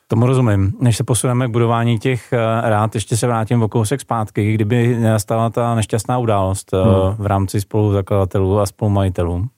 Tomu 0.09 0.27
rozumím. 0.27 0.72
Než 0.81 0.96
se 0.96 1.05
posuneme 1.05 1.48
k 1.48 1.51
budování 1.51 1.98
těch 1.98 2.33
rád, 2.62 2.94
ještě 2.94 3.16
se 3.16 3.27
vrátím 3.27 3.62
o 3.62 3.68
kousek 3.68 4.01
zpátky, 4.01 4.55
kdyby 4.55 4.98
nastala 5.01 5.51
ta 5.51 5.75
nešťastná 5.75 6.18
událost 6.18 6.72
hmm. 6.72 7.16
v 7.18 7.27
rámci 7.27 7.61
spoluzakladatelů 7.61 8.61
a 8.61 8.66
spolumajitelů. 8.66 9.48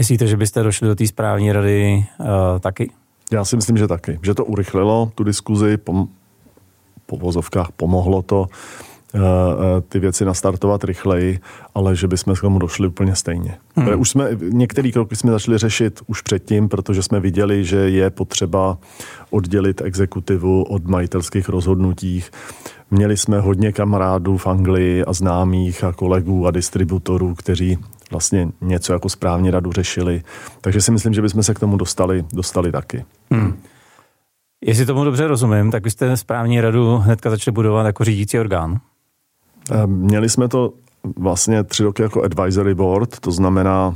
Myslíte, 0.00 0.26
že 0.26 0.36
byste 0.36 0.62
došli 0.62 0.88
do 0.88 0.94
té 0.94 1.06
správní 1.06 1.52
rady 1.52 2.04
uh, 2.20 2.26
taky? 2.60 2.90
Já 3.32 3.44
si 3.44 3.56
myslím, 3.56 3.76
že 3.76 3.88
taky. 3.88 4.18
Že 4.22 4.34
to 4.34 4.44
urychlilo 4.44 5.12
tu 5.14 5.24
diskuzi, 5.24 5.76
pom- 5.76 6.08
po 7.06 7.16
vozovkách 7.16 7.72
pomohlo 7.76 8.22
to 8.22 8.40
uh, 8.40 9.20
ty 9.88 9.98
věci 9.98 10.24
nastartovat 10.24 10.84
rychleji, 10.84 11.38
ale 11.74 11.96
že 11.96 12.08
bychom 12.08 12.34
k 12.34 12.40
tomu 12.40 12.58
došli 12.58 12.88
úplně 12.88 13.14
stejně. 13.14 13.58
Hmm. 13.76 14.00
Už 14.00 14.10
jsme, 14.10 14.28
některé 14.40 14.90
kroky 14.90 15.16
jsme 15.16 15.30
začali 15.30 15.58
řešit 15.58 16.00
už 16.06 16.20
předtím, 16.20 16.68
protože 16.68 17.02
jsme 17.02 17.20
viděli, 17.20 17.64
že 17.64 17.76
je 17.76 18.10
potřeba 18.10 18.78
oddělit 19.30 19.80
exekutivu 19.80 20.62
od 20.62 20.84
majitelských 20.86 21.48
rozhodnutích. 21.48 22.30
Měli 22.90 23.16
jsme 23.16 23.40
hodně 23.40 23.72
kamarádů 23.72 24.36
v 24.36 24.46
Anglii 24.46 25.04
a 25.04 25.12
známých 25.12 25.84
a 25.84 25.92
kolegů 25.92 26.46
a 26.46 26.50
distributorů, 26.50 27.34
kteří 27.34 27.78
vlastně 28.10 28.48
něco 28.60 28.92
jako 28.92 29.08
správní 29.08 29.50
radu 29.50 29.72
řešili. 29.72 30.22
Takže 30.60 30.80
si 30.80 30.90
myslím, 30.90 31.14
že 31.14 31.22
bychom 31.22 31.42
se 31.42 31.54
k 31.54 31.58
tomu 31.58 31.76
dostali, 31.76 32.24
dostali 32.32 32.72
taky. 32.72 33.04
Hmm. 33.30 33.56
Jestli 34.64 34.86
tomu 34.86 35.04
dobře 35.04 35.28
rozumím, 35.28 35.70
tak 35.70 35.82
byste 35.82 36.16
správní 36.16 36.60
radu 36.60 36.96
hnedka 36.96 37.30
začali 37.30 37.54
budovat 37.54 37.86
jako 37.86 38.04
řídící 38.04 38.38
orgán? 38.38 38.80
Eh, 39.70 39.86
měli 39.86 40.28
jsme 40.28 40.48
to 40.48 40.72
vlastně 41.16 41.64
tři 41.64 41.84
roky 41.84 42.02
jako 42.02 42.22
advisory 42.22 42.74
board, 42.74 43.20
to 43.20 43.30
znamená 43.30 43.94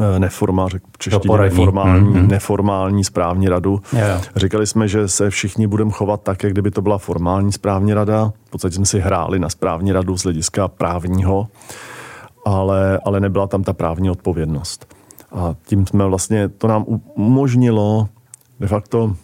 eh, 0.00 0.18
neformál, 0.18 0.68
češtině 0.98 1.38
neformální, 1.38 2.08
mm-hmm. 2.08 2.26
neformální 2.26 3.04
správní 3.04 3.48
radu. 3.48 3.80
Yeah. 3.92 4.24
Říkali 4.36 4.66
jsme, 4.66 4.88
že 4.88 5.08
se 5.08 5.30
všichni 5.30 5.66
budeme 5.66 5.90
chovat 5.90 6.22
tak, 6.22 6.42
jak 6.42 6.52
kdyby 6.52 6.70
to 6.70 6.82
byla 6.82 6.98
formální 6.98 7.52
správní 7.52 7.94
rada. 7.94 8.32
V 8.44 8.50
podstatě 8.50 8.74
jsme 8.74 8.86
si 8.86 8.98
hráli 8.98 9.38
na 9.38 9.48
správní 9.48 9.92
radu 9.92 10.18
z 10.18 10.22
hlediska 10.22 10.68
právního 10.68 11.48
ale, 12.46 13.00
ale 13.04 13.20
nebyla 13.20 13.46
tam 13.46 13.62
ta 13.62 13.72
právní 13.72 14.10
odpovědnost. 14.10 14.94
A 15.32 15.54
tím 15.66 15.86
jsme 15.86 16.06
vlastně, 16.06 16.48
to 16.48 16.66
nám 16.66 16.84
umožnilo 17.14 18.08
de 18.60 18.66
facto 18.66 19.16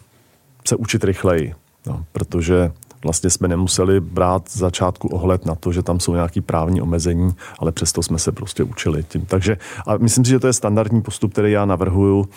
se 0.67 0.75
učit 0.75 1.03
rychleji, 1.03 1.53
no, 1.87 2.05
protože 2.11 2.71
vlastně 3.03 3.29
jsme 3.29 3.47
nemuseli 3.47 3.99
brát 3.99 4.49
z 4.49 4.57
začátku 4.57 5.07
ohled 5.07 5.45
na 5.45 5.55
to, 5.55 5.71
že 5.71 5.83
tam 5.83 5.99
jsou 5.99 6.13
nějaké 6.13 6.41
právní 6.41 6.81
omezení, 6.81 7.35
ale 7.59 7.71
přesto 7.71 8.03
jsme 8.03 8.19
se 8.19 8.31
prostě 8.31 8.63
učili 8.63 9.03
tím. 9.03 9.25
Takže 9.25 9.57
a 9.87 9.97
myslím 9.97 10.25
si, 10.25 10.31
že 10.31 10.39
to 10.39 10.47
je 10.47 10.53
standardní 10.53 11.01
postup, 11.01 11.31
který 11.31 11.51
já 11.51 11.65
navrhuju 11.65 12.27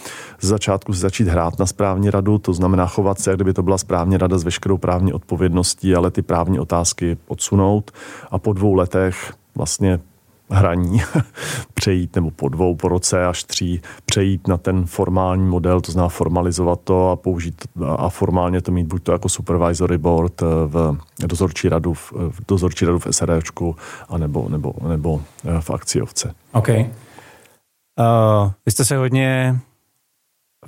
z 0.41 0.49
začátku 0.49 0.93
začít 0.93 1.29
hrát 1.29 1.59
na 1.59 1.67
správní 1.67 2.11
radu, 2.11 2.39
to 2.39 2.53
znamená 2.53 2.87
chovat 2.87 3.19
se, 3.19 3.31
jak 3.31 3.37
kdyby 3.37 3.53
to 3.53 3.63
byla 3.63 3.79
správní 3.79 4.17
rada 4.17 4.39
s 4.39 4.45
veškerou 4.45 4.79
právní 4.79 5.13
odpovědností, 5.13 5.95
ale 5.95 6.11
ty 6.11 6.23
právní 6.23 6.61
otázky 6.61 7.17
odsunout 7.29 7.91
a 8.31 8.39
po 8.39 8.53
dvou 8.53 8.75
letech 8.75 9.33
vlastně 9.55 10.01
hraní 10.51 11.03
přejít, 11.75 12.17
nebo 12.17 12.31
po 12.31 12.49
dvou, 12.49 12.77
po 12.77 12.89
roce 12.89 13.27
až 13.27 13.45
tří, 13.45 13.81
přejít 14.07 14.49
na 14.49 14.57
ten 14.57 14.87
formální 14.87 15.47
model, 15.47 15.81
to 15.81 15.93
znamená 15.93 16.09
formalizovat 16.09 16.81
to 16.85 17.11
a 17.11 17.17
použít 17.17 17.65
a 17.97 18.09
formálně 18.09 18.61
to 18.61 18.73
mít 18.73 18.87
buď 18.87 19.03
to 19.03 19.13
jako 19.13 19.29
supervisory 19.29 19.99
board 19.99 20.43
eh, 20.43 20.47
v 20.67 20.99
dozorčí 21.27 21.69
radu 21.69 21.95
v, 21.95 22.13
v 22.13 22.41
dozorčí 22.49 22.85
radu 22.85 22.99
v 22.99 23.07
SREčku, 23.11 23.77
anebo, 24.09 24.49
nebo, 24.49 24.75
nebo 24.89 25.23
eh, 25.45 25.61
v 25.61 25.71
akciovce. 25.71 26.35
OK. 26.53 26.69
Uh, 26.69 28.51
vy 28.67 28.73
jste 28.73 28.85
se 28.85 28.97
hodně 28.97 29.59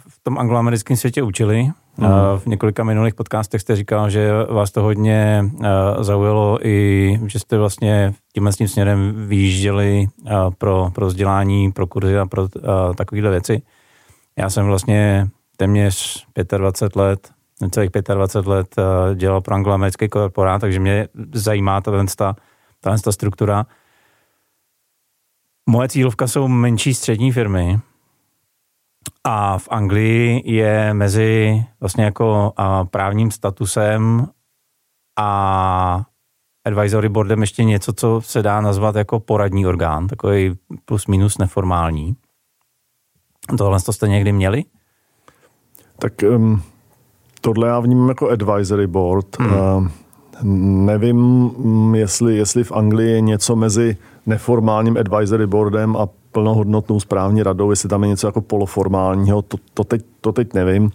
v 0.09 0.21
tom 0.23 0.39
angloamerickém 0.39 0.97
světě 0.97 1.23
učili. 1.23 1.71
Mm. 1.99 2.09
V 2.39 2.47
několika 2.47 2.85
minulých 2.85 3.15
podcastech 3.15 3.61
jste 3.61 3.77
říkal, 3.77 4.11
že 4.11 4.31
vás 4.51 4.71
to 4.71 4.83
hodně 4.83 5.45
zaujalo 6.01 6.67
i, 6.67 7.21
že 7.27 7.39
jste 7.39 7.59
vlastně 7.59 8.15
tímhle 8.33 8.53
tím 8.53 8.69
směrem 8.69 9.15
vyjížděli 9.29 10.07
pro, 10.59 10.91
pro 10.95 11.07
vzdělání, 11.07 11.73
pro 11.73 11.87
kurzy 11.87 12.19
a 12.19 12.27
pro 12.27 12.49
takovéhle 12.97 13.31
věci. 13.31 13.63
Já 14.37 14.51
jsem 14.51 14.67
vlastně 14.67 15.29
téměř 15.57 16.27
25 16.57 16.97
let, 16.97 17.31
necelých 17.61 17.91
25 18.15 18.51
let 18.51 18.77
dělal 19.15 19.41
pro 19.41 19.55
angloamerický 19.55 20.09
korporát, 20.09 20.61
takže 20.61 20.81
mě 20.81 21.09
zajímá 21.33 21.81
ta, 21.81 22.05
ta, 22.17 22.97
ta 23.05 23.13
struktura. 23.13 23.67
Moje 25.67 25.89
cílovka 25.89 26.27
jsou 26.27 26.49
menší 26.49 26.95
střední 26.95 27.33
firmy, 27.33 27.79
a 29.25 29.59
v 29.59 29.69
Anglii 29.71 30.43
je 30.53 30.95
mezi 30.95 31.65
vlastně 31.81 32.05
jako 32.05 32.53
právním 32.91 33.31
statusem 33.31 34.27
a 35.19 36.03
advisory 36.65 37.09
boardem 37.09 37.41
ještě 37.41 37.65
něco, 37.65 37.93
co 37.93 38.21
se 38.25 38.43
dá 38.43 38.61
nazvat 38.61 38.97
jako 38.97 39.21
poradní 39.21 39.67
orgán, 39.67 40.07
takový 40.07 40.59
plus 40.85 41.07
minus 41.07 41.39
neformální. 41.39 42.17
Tohle 43.59 43.81
jste 43.81 44.09
někdy 44.09 44.33
měli? 44.33 44.65
Tak 45.99 46.13
um, 46.37 46.63
tohle 47.41 47.69
já 47.69 47.81
vnímám 47.81 48.09
jako 48.09 48.29
advisory 48.29 48.87
board. 48.87 49.39
Hmm. 49.39 49.53
Uh, 49.53 49.89
nevím, 50.87 51.51
jestli, 51.95 52.37
jestli 52.37 52.65
v 52.65 52.73
Anglii 52.73 53.11
je 53.11 53.21
něco 53.21 53.57
mezi 53.57 53.97
neformálním 54.27 54.97
advisory 54.97 55.47
boardem 55.47 55.97
a 55.97 56.09
plnohodnotnou 56.39 57.01
správní 57.01 57.43
radou, 57.43 57.71
jestli 57.71 57.89
tam 57.89 58.03
je 58.03 58.09
něco 58.09 58.29
jako 58.29 58.41
poloformálního, 58.41 59.43
to, 59.43 59.57
to, 59.75 59.85
teď, 59.85 60.03
to 60.21 60.33
teď 60.33 60.55
nevím. 60.55 60.91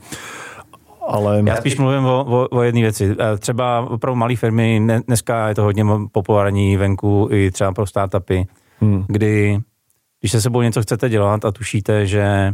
Ale... 1.08 1.44
Já 1.46 1.56
spíš 1.56 1.78
mluvím 1.78 2.06
o, 2.06 2.26
o, 2.26 2.48
o 2.58 2.62
jedné 2.62 2.82
věci. 2.82 3.16
Eh, 3.20 3.38
třeba 3.38 3.90
opravdu 3.90 4.16
malé 4.16 4.36
firmy, 4.36 4.88
dneska 5.08 5.48
je 5.48 5.56
to 5.56 5.64
hodně 5.64 5.86
populární 6.12 6.78
venku 6.78 7.28
i 7.32 7.52
třeba 7.52 7.72
pro 7.74 7.86
startupy, 7.86 8.48
hmm. 8.80 9.06
kdy 9.08 9.60
když 10.20 10.32
se 10.32 10.42
sebou 10.42 10.62
něco 10.62 10.82
chcete 10.82 11.10
dělat 11.10 11.46
a 11.46 11.52
tušíte, 11.52 12.08
že 12.08 12.54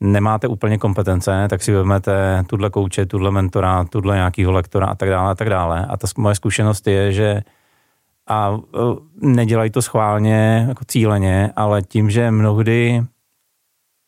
nemáte 0.00 0.48
úplně 0.48 0.78
kompetence, 0.78 1.46
tak 1.50 1.62
si 1.62 1.72
vezmete 1.72 2.44
tuhle 2.46 2.70
kouče, 2.70 3.06
tuhle 3.06 3.30
mentora, 3.30 3.84
tuhle 3.84 4.16
nějakýho 4.16 4.52
lektora 4.52 4.86
a 4.86 4.94
tak 4.94 5.08
dále 5.08 5.30
a 5.30 5.34
tak 5.34 5.50
dále. 5.50 5.86
A 5.86 5.96
ta 5.96 6.06
moje 6.18 6.34
zkušenost 6.34 6.86
je, 6.86 7.12
že 7.12 7.42
a 8.28 8.58
e, 8.74 8.78
nedělají 9.26 9.70
to 9.70 9.82
schválně, 9.82 10.64
jako 10.68 10.84
cíleně, 10.84 11.52
ale 11.56 11.82
tím, 11.82 12.10
že 12.10 12.30
mnohdy 12.30 13.02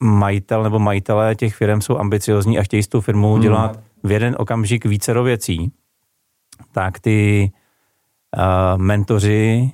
majitel 0.03 0.63
nebo 0.63 0.79
majitelé 0.79 1.35
těch 1.35 1.55
firm 1.55 1.81
jsou 1.81 1.99
ambiciozní 1.99 2.59
a 2.59 2.63
chtějí 2.63 2.83
s 2.83 2.89
tou 2.89 3.01
firmou 3.01 3.33
hmm. 3.33 3.43
dělat 3.43 3.81
v 4.03 4.11
jeden 4.11 4.37
okamžik 4.39 4.85
více 4.85 5.23
věcí, 5.23 5.73
tak 6.73 7.01
ty 7.01 7.51
uh, 8.37 8.83
mentoři 8.83 9.71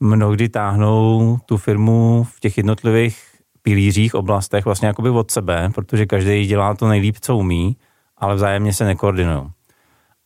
mnohdy 0.00 0.48
táhnou 0.48 1.38
tu 1.46 1.56
firmu 1.56 2.26
v 2.30 2.40
těch 2.40 2.56
jednotlivých 2.56 3.32
pilířích, 3.62 4.14
oblastech 4.14 4.64
vlastně 4.64 4.88
jakoby 4.88 5.10
od 5.10 5.30
sebe, 5.30 5.70
protože 5.74 6.06
každý 6.06 6.46
dělá 6.46 6.74
to 6.74 6.88
nejlíp, 6.88 7.16
co 7.20 7.36
umí, 7.36 7.76
ale 8.16 8.34
vzájemně 8.34 8.72
se 8.72 8.84
nekoordinují. 8.84 9.42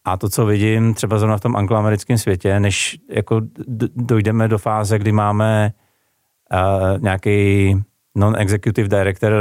A 0.07 0.17
to, 0.17 0.29
co 0.29 0.47
vidím 0.47 0.95
třeba 0.95 1.19
zrovna 1.19 1.37
v 1.37 1.41
tom 1.41 1.57
angloamerickém 1.57 2.19
světě, 2.19 2.61
než 2.61 2.99
jako 3.11 3.41
dojdeme 3.97 4.49
do 4.49 4.59
fáze, 4.59 4.99
kdy 4.99 5.13
máme 5.13 5.73
uh, 6.53 7.03
nějaký 7.03 7.75
non-executive 8.15 8.89
director 8.89 9.33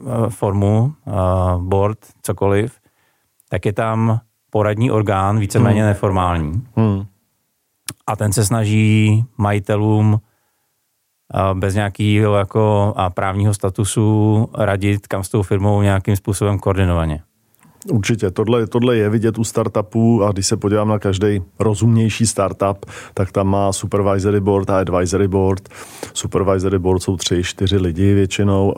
uh, 0.00 0.28
formu, 0.28 0.92
uh, 1.04 1.62
board, 1.62 1.98
cokoliv, 2.22 2.80
tak 3.48 3.66
je 3.66 3.72
tam 3.72 4.20
poradní 4.50 4.90
orgán, 4.90 5.38
víceméně 5.38 5.80
hmm. 5.80 5.88
neformální. 5.88 6.66
Hmm. 6.76 7.04
A 8.06 8.16
ten 8.16 8.32
se 8.32 8.44
snaží 8.44 9.24
majitelům 9.38 10.12
uh, 10.12 11.58
bez 11.58 11.74
nějakého 11.74 12.36
jako 12.36 12.94
právního 13.14 13.54
statusu 13.54 14.48
radit, 14.54 15.06
kam 15.06 15.24
s 15.24 15.28
tou 15.28 15.42
firmou 15.42 15.82
nějakým 15.82 16.16
způsobem 16.16 16.58
koordinovaně. 16.58 17.22
Určitě, 17.88 18.30
tohle, 18.30 18.66
tohle 18.66 18.96
je 18.96 19.08
vidět 19.08 19.38
u 19.38 19.44
startupů 19.44 20.24
a 20.24 20.32
když 20.32 20.46
se 20.46 20.56
podívám 20.56 20.88
na 20.88 20.98
každý 20.98 21.42
rozumnější 21.58 22.26
startup, 22.26 22.86
tak 23.14 23.32
tam 23.32 23.48
má 23.48 23.72
supervisory 23.72 24.40
board 24.40 24.70
a 24.70 24.78
advisory 24.78 25.28
board. 25.28 25.68
Supervisory 26.14 26.78
board 26.78 27.02
jsou 27.02 27.16
tři, 27.16 27.42
čtyři 27.42 27.76
lidi 27.76 28.14
většinou, 28.14 28.74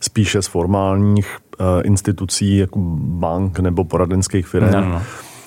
spíše 0.00 0.42
z 0.42 0.46
formálních 0.46 1.36
institucí 1.84 2.56
jako 2.56 2.78
bank 2.98 3.58
nebo 3.58 3.84
poradenských 3.84 4.46
firm. 4.46 4.72
No, 4.72 4.80
no. 4.80 5.02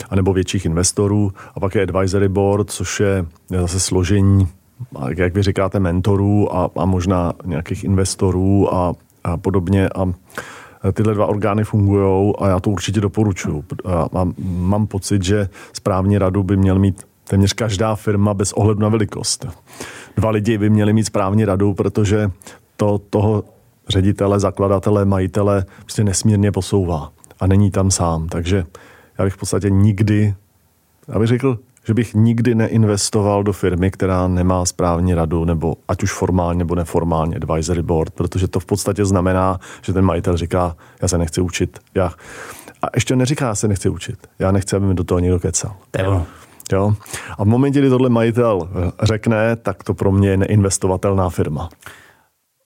A 0.10 0.16
nebo 0.16 0.34
větších 0.34 0.66
investorů. 0.66 1.32
A 1.56 1.60
pak 1.60 1.76
je 1.76 1.84
advisory 1.84 2.30
board, 2.30 2.70
což 2.70 3.00
je 3.00 3.26
zase 3.50 3.80
složení, 3.80 4.48
jak 5.18 5.34
vy 5.34 5.44
říkáte, 5.44 5.80
mentorů 5.80 6.56
a, 6.56 6.70
a 6.76 6.86
možná 6.86 7.34
nějakých 7.46 7.84
investorů 7.84 8.74
a, 8.74 8.94
a 9.24 9.38
podobně. 9.38 9.90
A 9.90 10.14
tyhle 10.94 11.14
dva 11.14 11.26
orgány 11.26 11.64
fungují 11.64 12.34
a 12.40 12.48
já 12.48 12.60
to 12.60 12.70
určitě 12.70 13.02
doporučuji. 13.02 13.64
Mám, 14.12 14.34
mám 14.48 14.88
pocit, 14.88 15.24
že 15.24 15.50
správní 15.74 16.18
radu 16.18 16.44
by 16.44 16.58
měl 16.58 16.80
mít 16.80 17.04
téměř 17.24 17.54
každá 17.54 17.96
firma 17.96 18.34
bez 18.34 18.54
ohledu 18.54 18.80
na 18.80 18.90
velikost. 18.90 19.46
Dva 20.18 20.30
lidi 20.30 20.58
by 20.58 20.70
měli 20.70 20.94
mít 20.94 21.04
správní 21.04 21.46
radu, 21.46 21.74
protože 21.74 22.32
to 22.78 22.98
toho 22.98 23.44
ředitele, 23.88 24.40
zakladatele, 24.40 25.06
majitele 25.06 25.66
prostě 25.82 26.04
nesmírně 26.04 26.52
posouvá 26.52 27.12
a 27.40 27.48
není 27.48 27.72
tam 27.72 27.92
sám. 27.92 28.28
Takže 28.28 28.66
já 29.20 29.26
bych 29.26 29.34
v 29.34 29.38
podstatě 29.38 29.70
nikdy, 29.70 30.34
já 31.08 31.20
bych 31.20 31.28
řekl, 31.28 31.60
že 31.88 31.94
bych 31.94 32.14
nikdy 32.14 32.56
neinvestoval 32.56 33.44
do 33.44 33.54
firmy, 33.54 33.92
která 33.92 34.28
nemá 34.28 34.66
správní 34.66 35.14
radu, 35.14 35.46
nebo 35.46 35.76
ať 35.88 36.04
už 36.04 36.14
formálně 36.14 36.58
nebo 36.58 36.76
neformálně 36.76 37.36
advisory 37.36 37.82
board, 37.82 38.14
protože 38.14 38.48
to 38.48 38.60
v 38.60 38.66
podstatě 38.66 39.06
znamená, 39.06 39.60
že 39.82 39.94
ten 39.94 40.06
majitel 40.06 40.38
říká, 40.38 40.76
já 41.02 41.08
se 41.08 41.18
nechci 41.18 41.42
učit. 41.42 41.80
Já, 41.96 42.12
a 42.82 42.88
ještě 42.96 43.16
neříká, 43.16 43.48
já 43.48 43.56
se 43.56 43.68
nechci 43.68 43.90
učit. 43.90 44.28
Já 44.40 44.52
nechci, 44.52 44.76
aby 44.76 44.86
mi 44.86 44.94
do 44.94 45.04
toho 45.04 45.20
někdo 45.20 45.40
kecal. 45.40 45.76
Jo? 46.72 46.96
A 47.38 47.44
v 47.44 47.48
momentě, 47.48 47.80
kdy 47.80 47.90
tohle 47.90 48.10
majitel 48.10 48.70
řekne, 49.04 49.56
tak 49.56 49.84
to 49.84 49.94
pro 49.94 50.12
mě 50.12 50.30
je 50.30 50.38
neinvestovatelná 50.38 51.30
firma. 51.30 51.70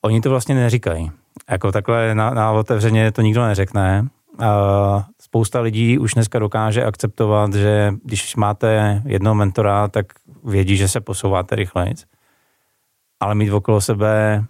Oni 0.02 0.22
to 0.22 0.30
vlastně 0.30 0.56
neříkají. 0.56 1.12
Jako 1.50 1.72
takhle 1.72 2.16
na, 2.16 2.30
na 2.30 2.52
otevřeně 2.52 3.12
to 3.12 3.22
nikdo 3.22 3.46
neřekne. 3.46 4.08
Spousta 5.22 5.60
lidí 5.60 5.98
už 5.98 6.14
dneska 6.14 6.40
dokáže 6.40 6.86
akceptovat, 6.86 7.54
že 7.54 7.94
když 8.04 8.36
máte 8.36 9.02
jednoho 9.06 9.36
mentora, 9.36 9.88
tak 9.88 10.06
vědí, 10.44 10.78
že 10.78 10.88
se 10.88 11.02
posouváte 11.02 11.56
rychleji. 11.56 11.94
Ale 13.20 13.36
mít 13.36 13.52
okolo 13.52 13.82
sebe 13.82 14.46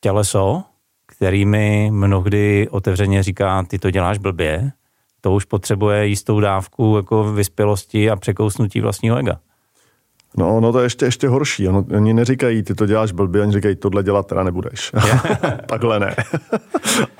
těleso, 0.00 0.62
kterými 1.06 1.90
mnohdy 1.92 2.68
otevřeně 2.70 3.22
říká, 3.22 3.62
ty 3.62 3.78
to 3.78 3.90
děláš 3.90 4.18
blbě, 4.18 4.72
to 5.20 5.32
už 5.32 5.44
potřebuje 5.44 6.06
jistou 6.06 6.40
dávku 6.40 6.96
jako 6.96 7.32
vyspělosti 7.32 8.10
a 8.10 8.16
překousnutí 8.16 8.80
vlastního 8.80 9.16
ega. 9.16 9.40
No, 10.36 10.60
no 10.60 10.72
to 10.72 10.78
je 10.78 10.84
ještě, 10.84 11.04
ještě 11.04 11.28
horší. 11.28 11.68
Ono, 11.68 11.84
oni 11.96 12.14
neříkají, 12.14 12.62
ty 12.62 12.74
to 12.74 12.86
děláš 12.86 13.12
blbě, 13.12 13.42
oni 13.42 13.52
říkají, 13.52 13.76
tohle 13.76 14.02
dělat 14.02 14.26
teda 14.26 14.42
nebudeš. 14.42 14.92
Takhle 15.66 16.00
ne. 16.00 16.16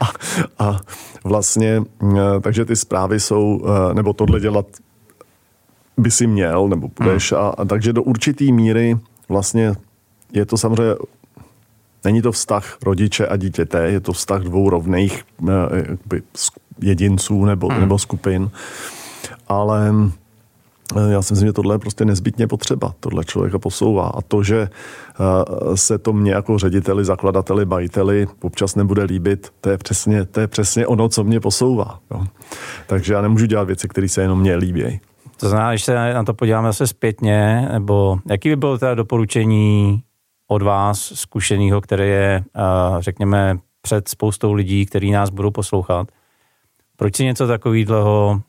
a, 0.00 0.10
a 0.58 0.80
vlastně, 1.24 1.82
takže 2.40 2.64
ty 2.64 2.76
zprávy 2.76 3.20
jsou, 3.20 3.62
eh, 3.66 3.94
nebo 3.94 4.12
tohle 4.12 4.40
dělat 4.40 4.66
by 5.96 6.10
si 6.10 6.26
měl, 6.26 6.68
nebo 6.68 6.90
budeš. 6.98 7.32
Hmm. 7.32 7.40
A, 7.40 7.48
a 7.48 7.64
takže 7.64 7.92
do 7.92 8.02
určitý 8.02 8.52
míry 8.52 8.98
vlastně 9.28 9.74
je 10.32 10.46
to 10.46 10.56
samozřejmě 10.56 10.94
Není 12.04 12.22
to 12.22 12.32
vztah 12.32 12.78
rodiče 12.82 13.26
a 13.26 13.36
dítěte, 13.36 13.90
je 13.90 14.00
to 14.00 14.12
vztah 14.12 14.42
dvou 14.42 14.70
rovných 14.70 15.24
eh, 15.48 15.52
jedinců 16.80 17.44
nebo, 17.44 17.68
hmm. 17.68 17.80
nebo 17.80 17.98
skupin. 17.98 18.50
Ale 19.48 19.94
já 21.10 21.22
si 21.22 21.32
myslím, 21.32 21.48
že 21.48 21.52
tohle 21.52 21.74
je 21.74 21.78
prostě 21.78 22.04
nezbytně 22.04 22.46
potřeba. 22.46 22.94
Tohle 23.00 23.24
člověka 23.24 23.58
posouvá. 23.58 24.08
A 24.08 24.20
to, 24.22 24.42
že 24.42 24.60
eh, 24.60 25.76
se 25.76 25.98
to 25.98 26.12
mě 26.12 26.32
jako 26.32 26.58
řediteli, 26.58 27.04
zakladateli, 27.04 27.64
majiteli 27.64 28.26
občas 28.42 28.74
nebude 28.74 29.02
líbit, 29.02 29.52
to 29.60 29.70
je 29.70 29.78
přesně, 29.78 30.24
to 30.24 30.40
je 30.40 30.46
přesně 30.46 30.86
ono, 30.86 31.08
co 31.08 31.24
mě 31.24 31.40
posouvá. 31.40 31.98
Jo. 32.10 32.24
Takže 32.86 33.14
já 33.14 33.22
nemůžu 33.22 33.46
dělat 33.46 33.64
věci, 33.64 33.88
které 33.88 34.08
se 34.08 34.22
jenom 34.22 34.40
mně 34.40 34.56
líbí. 34.56 35.00
To 35.40 35.48
znamená, 35.48 35.70
když 35.70 35.84
se 35.84 36.14
na 36.14 36.24
to 36.24 36.34
podíváme 36.34 36.68
zase 36.68 36.86
zpětně, 36.86 37.68
nebo 37.72 38.18
jaký 38.30 38.48
by 38.48 38.56
bylo 38.56 38.78
teda 38.78 38.94
doporučení 38.94 40.02
od 40.48 40.62
vás, 40.62 41.12
zkušeného, 41.14 41.80
které 41.80 42.06
je, 42.06 42.44
eh, 42.56 42.62
řekněme, 42.98 43.58
před 43.82 44.08
spoustou 44.08 44.52
lidí, 44.52 44.86
kteří 44.86 45.10
nás 45.10 45.30
budou 45.30 45.50
poslouchat, 45.50 46.08
proč 46.96 47.16
si 47.16 47.24
něco 47.24 47.46
takového 47.46 48.40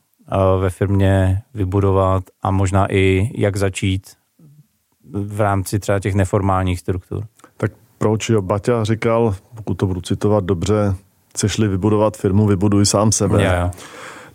ve 0.60 0.70
firmě 0.70 1.42
vybudovat 1.54 2.24
a 2.42 2.50
možná 2.50 2.92
i 2.92 3.30
jak 3.34 3.56
začít 3.56 4.02
v 5.12 5.40
rámci 5.40 5.78
třeba 5.78 5.98
těch 5.98 6.14
neformálních 6.14 6.80
struktur. 6.80 7.24
Tak 7.56 7.72
proč 7.98 8.28
jo? 8.28 8.42
Baťa 8.42 8.84
říkal, 8.84 9.34
pokud 9.54 9.74
to 9.74 9.86
budu 9.86 10.00
citovat 10.00 10.44
dobře, 10.44 10.94
chceš-li 11.30 11.68
vybudovat 11.68 12.16
firmu, 12.16 12.46
vybuduj 12.46 12.86
sám 12.86 13.12
sebe. 13.12 13.42
Yeah. 13.42 13.70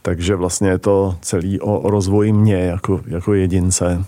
takže 0.01 0.35
vlastně 0.35 0.69
je 0.69 0.77
to 0.77 1.17
celý 1.21 1.59
o, 1.61 1.79
o 1.79 1.89
rozvoji 1.89 2.33
mě 2.33 2.55
jako, 2.55 3.01
jako 3.07 3.33
jedince. 3.33 4.05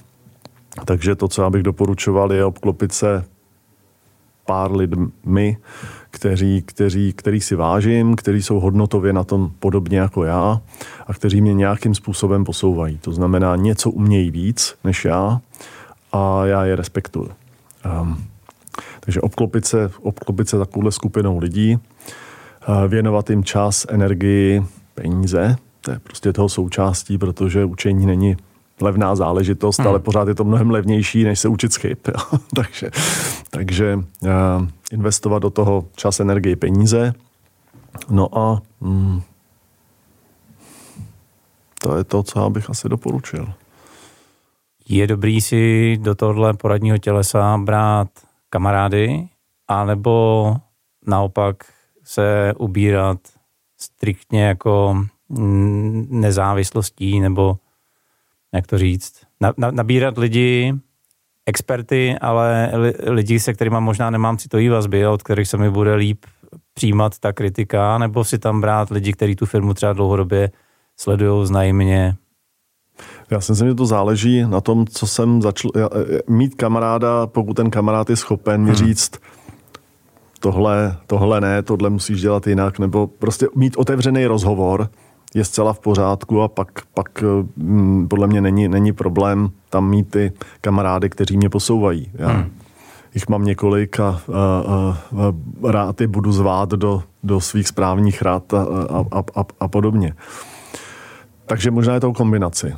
Takže 0.86 1.16
to, 1.16 1.28
co 1.28 1.42
já 1.42 1.50
bych 1.50 1.64
doporučoval, 1.64 2.34
je 2.34 2.46
obklopit 2.46 2.94
se 2.94 3.24
pár 4.46 4.72
lidmi, 4.72 5.58
kteří, 6.12 6.64
kteří, 6.66 7.14
který 7.14 7.42
si 7.42 7.56
vážím, 7.56 8.16
kteří 8.16 8.44
jsou 8.44 8.60
hodnotově 8.60 9.14
na 9.14 9.24
tom 9.24 9.52
podobně 9.60 10.00
jako 10.00 10.24
já 10.24 10.62
a 11.08 11.14
kteří 11.14 11.42
mě 11.42 11.54
nějakým 11.54 11.96
způsobem 11.96 12.44
posouvají. 12.44 12.98
To 12.98 13.14
znamená, 13.14 13.56
něco 13.56 13.90
umějí 13.90 14.32
víc 14.32 14.76
než 14.84 15.06
já 15.06 15.42
a 16.12 16.46
já 16.46 16.66
je 16.66 16.76
respektuju. 16.76 17.30
Um, 18.02 18.24
takže 19.00 19.22
obklopit 19.22 19.66
se, 19.66 19.92
obklopit 20.02 20.50
se 20.50 20.58
takovouhle 20.58 20.92
skupinou 20.92 21.38
lidí, 21.38 21.76
uh, 21.76 22.88
věnovat 22.88 23.30
jim 23.30 23.44
čas, 23.44 23.86
energii, 23.90 24.64
peníze, 24.96 25.56
to 25.82 25.92
je 25.92 26.00
prostě 26.00 26.34
toho 26.34 26.50
součástí, 26.50 27.18
protože 27.18 27.66
učení 27.66 28.06
není 28.06 28.38
levná 28.82 29.16
záležitost, 29.16 29.80
hmm. 29.80 29.88
ale 29.88 30.00
pořád 30.00 30.28
je 30.28 30.36
to 30.36 30.44
mnohem 30.44 30.72
levnější, 30.72 31.24
než 31.24 31.40
se 31.40 31.48
učit 31.48 31.78
chyb. 31.78 31.98
takže 32.56 32.92
takže 33.58 33.96
uh, 33.96 34.30
investovat 34.92 35.40
do 35.40 35.50
toho 35.50 35.86
čas, 35.96 36.20
energii, 36.20 36.56
peníze. 36.56 37.14
No 38.10 38.38
a 38.38 38.62
mm, 38.82 39.22
to 41.82 41.98
je 41.98 42.04
to, 42.04 42.24
co 42.24 42.40
já 42.40 42.50
bych 42.50 42.70
asi 42.70 42.90
doporučil. 42.90 43.54
Je 44.90 45.08
dobrý 45.08 45.42
si 45.42 45.98
do 46.02 46.16
tohohle 46.16 46.54
poradního 46.54 46.98
tělesa 46.98 47.58
brát 47.58 48.08
kamarády, 48.50 49.28
anebo 49.68 50.56
naopak 51.08 51.56
se 52.04 52.54
ubírat 52.58 53.20
striktně 53.78 54.44
jako 54.44 55.06
nezávislostí, 56.10 57.20
nebo 57.20 57.58
jak 58.54 58.68
to 58.68 58.78
říct, 58.78 59.22
na, 59.42 59.54
na, 59.58 59.72
nabírat 59.72 60.18
lidi, 60.18 60.74
experty, 61.48 62.16
ale 62.22 62.72
lidi, 63.08 63.40
se 63.40 63.54
kterými 63.54 63.78
možná 63.80 64.10
nemám 64.10 64.38
citový 64.38 64.70
vazby, 64.70 65.08
od 65.08 65.24
kterých 65.24 65.48
se 65.48 65.58
mi 65.58 65.70
bude 65.70 65.96
líp 65.96 66.26
přijímat 66.74 67.20
ta 67.20 67.34
kritika, 67.34 67.98
nebo 67.98 68.24
si 68.24 68.40
tam 68.40 68.62
brát 68.62 68.90
lidi, 68.90 69.14
kteří 69.14 69.36
tu 69.36 69.46
firmu 69.46 69.74
třeba 69.74 69.94
dlouhodobě 69.94 70.52
sledují, 70.98 71.48
znají 71.48 71.74
mě. 71.74 72.16
Já 73.30 73.42
si 73.42 73.52
myslím, 73.52 73.68
že 73.68 73.76
to 73.76 73.86
záleží 73.86 74.42
na 74.42 74.62
tom, 74.62 74.88
co 74.88 75.08
jsem 75.08 75.42
začal. 75.42 75.72
E, 75.76 75.82
mít 76.32 76.56
kamaráda, 76.56 77.28
pokud 77.28 77.54
ten 77.54 77.70
kamarád 77.70 78.10
je 78.10 78.16
schopen 78.16 78.62
mi 78.62 78.70
hmm. 78.70 78.76
říct, 78.76 79.12
tohle, 80.40 80.98
tohle 81.08 81.42
ne, 81.42 81.64
tohle 81.64 81.90
musíš 81.90 82.22
dělat 82.22 82.48
jinak, 82.48 82.80
nebo 82.80 83.08
prostě 83.08 83.48
mít 83.56 83.78
otevřený 83.78 84.26
rozhovor, 84.26 84.90
je 85.36 85.46
zcela 85.46 85.74
v 85.74 85.80
pořádku 85.80 86.42
a 86.42 86.48
pak, 86.48 86.68
pak 86.94 87.24
hm, 87.58 88.08
podle 88.08 88.28
mě 88.28 88.42
není, 88.42 88.68
není 88.68 88.94
problém 88.94 89.50
tam 89.70 89.90
mít 89.90 90.12
ty 90.12 90.32
kamarády, 90.62 91.10
kteří 91.10 91.38
mě 91.38 91.50
posouvají. 91.50 92.12
Já 92.14 92.28
hmm. 92.28 92.52
jich 93.14 93.30
mám 93.30 93.46
několik 93.46 94.00
a, 94.00 94.10
a, 94.10 94.20
a, 94.34 94.98
a 95.28 95.72
rád 95.72 96.02
je 96.02 96.08
budu 96.08 96.32
zvát 96.32 96.70
do, 96.70 97.04
do 97.24 97.42
svých 97.42 97.68
správních 97.68 98.22
rad 98.22 98.54
a, 98.54 98.68
a, 99.12 99.24
a, 99.36 99.46
a 99.60 99.68
podobně. 99.68 100.14
Takže 101.46 101.72
možná 101.72 101.94
je 101.94 102.00
to 102.00 102.14
kombinaci. 102.14 102.74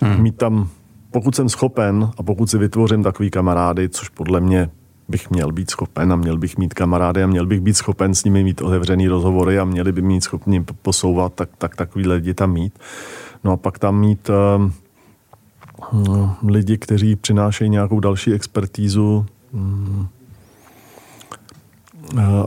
Hmm. 0.00 0.22
Mít 0.22 0.36
tam, 0.36 0.68
pokud 1.10 1.34
jsem 1.34 1.48
schopen 1.48 2.10
a 2.18 2.22
pokud 2.22 2.50
si 2.50 2.58
vytvořím 2.58 3.02
takový 3.02 3.30
kamarády, 3.30 3.88
což 3.88 4.08
podle 4.08 4.40
mě 4.40 4.70
bych 5.12 5.30
měl 5.30 5.52
být 5.52 5.70
schopen 5.70 6.12
a 6.12 6.16
měl 6.16 6.38
bych 6.38 6.58
mít 6.58 6.74
kamarády 6.74 7.22
a 7.22 7.26
měl 7.26 7.46
bych 7.46 7.60
být 7.60 7.76
schopen 7.76 8.14
s 8.14 8.24
nimi 8.24 8.44
mít 8.44 8.62
otevřený 8.62 9.08
rozhovory 9.08 9.58
a 9.58 9.64
měli 9.64 9.92
by 9.92 10.02
mít 10.02 10.24
schopni 10.24 10.64
posouvat, 10.82 11.34
tak, 11.34 11.48
tak 11.58 11.76
takový 11.76 12.06
lidi 12.06 12.34
tam 12.34 12.52
mít. 12.52 12.78
No 13.44 13.52
a 13.52 13.56
pak 13.56 13.78
tam 13.78 14.00
mít 14.00 14.30
uh, 15.92 16.30
lidi, 16.48 16.78
kteří 16.78 17.16
přinášejí 17.16 17.70
nějakou 17.70 18.00
další 18.00 18.32
expertízu 18.32 19.26
um, 19.52 20.08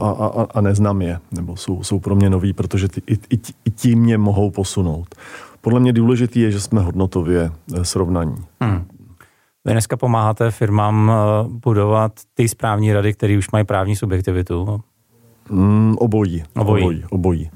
a, 0.00 0.10
a, 0.10 0.46
a 0.54 0.60
neznám 0.60 1.02
je, 1.02 1.18
nebo 1.32 1.56
jsou, 1.56 1.82
jsou 1.82 1.98
pro 2.00 2.14
mě 2.14 2.30
noví, 2.30 2.52
protože 2.52 2.88
ty, 2.88 3.02
i, 3.06 3.14
i, 3.14 3.38
i 3.64 3.70
ti 3.70 3.94
mě 3.94 4.18
mohou 4.18 4.50
posunout. 4.50 5.14
Podle 5.60 5.80
mě 5.80 5.92
důležité 5.92 6.38
je, 6.38 6.50
že 6.50 6.60
jsme 6.60 6.80
hodnotově 6.80 7.50
eh, 7.74 7.84
srovnaní. 7.84 8.36
Hmm. 8.60 8.84
Vy 9.66 9.72
dneska 9.72 9.96
pomáháte 9.96 10.50
firmám 10.50 11.12
eh, 11.12 11.48
budovat 11.48 12.12
ty 12.34 12.48
správní 12.48 12.92
rady, 12.92 13.12
které 13.12 13.38
už 13.38 13.50
mají 13.50 13.64
právní 13.64 13.96
subjektivitu? 13.96 14.80
Mm, 15.50 15.96
obojí, 15.98 16.44
obojí. 16.56 16.82
Obojí. 16.84 17.04
Obojí. 17.10 17.50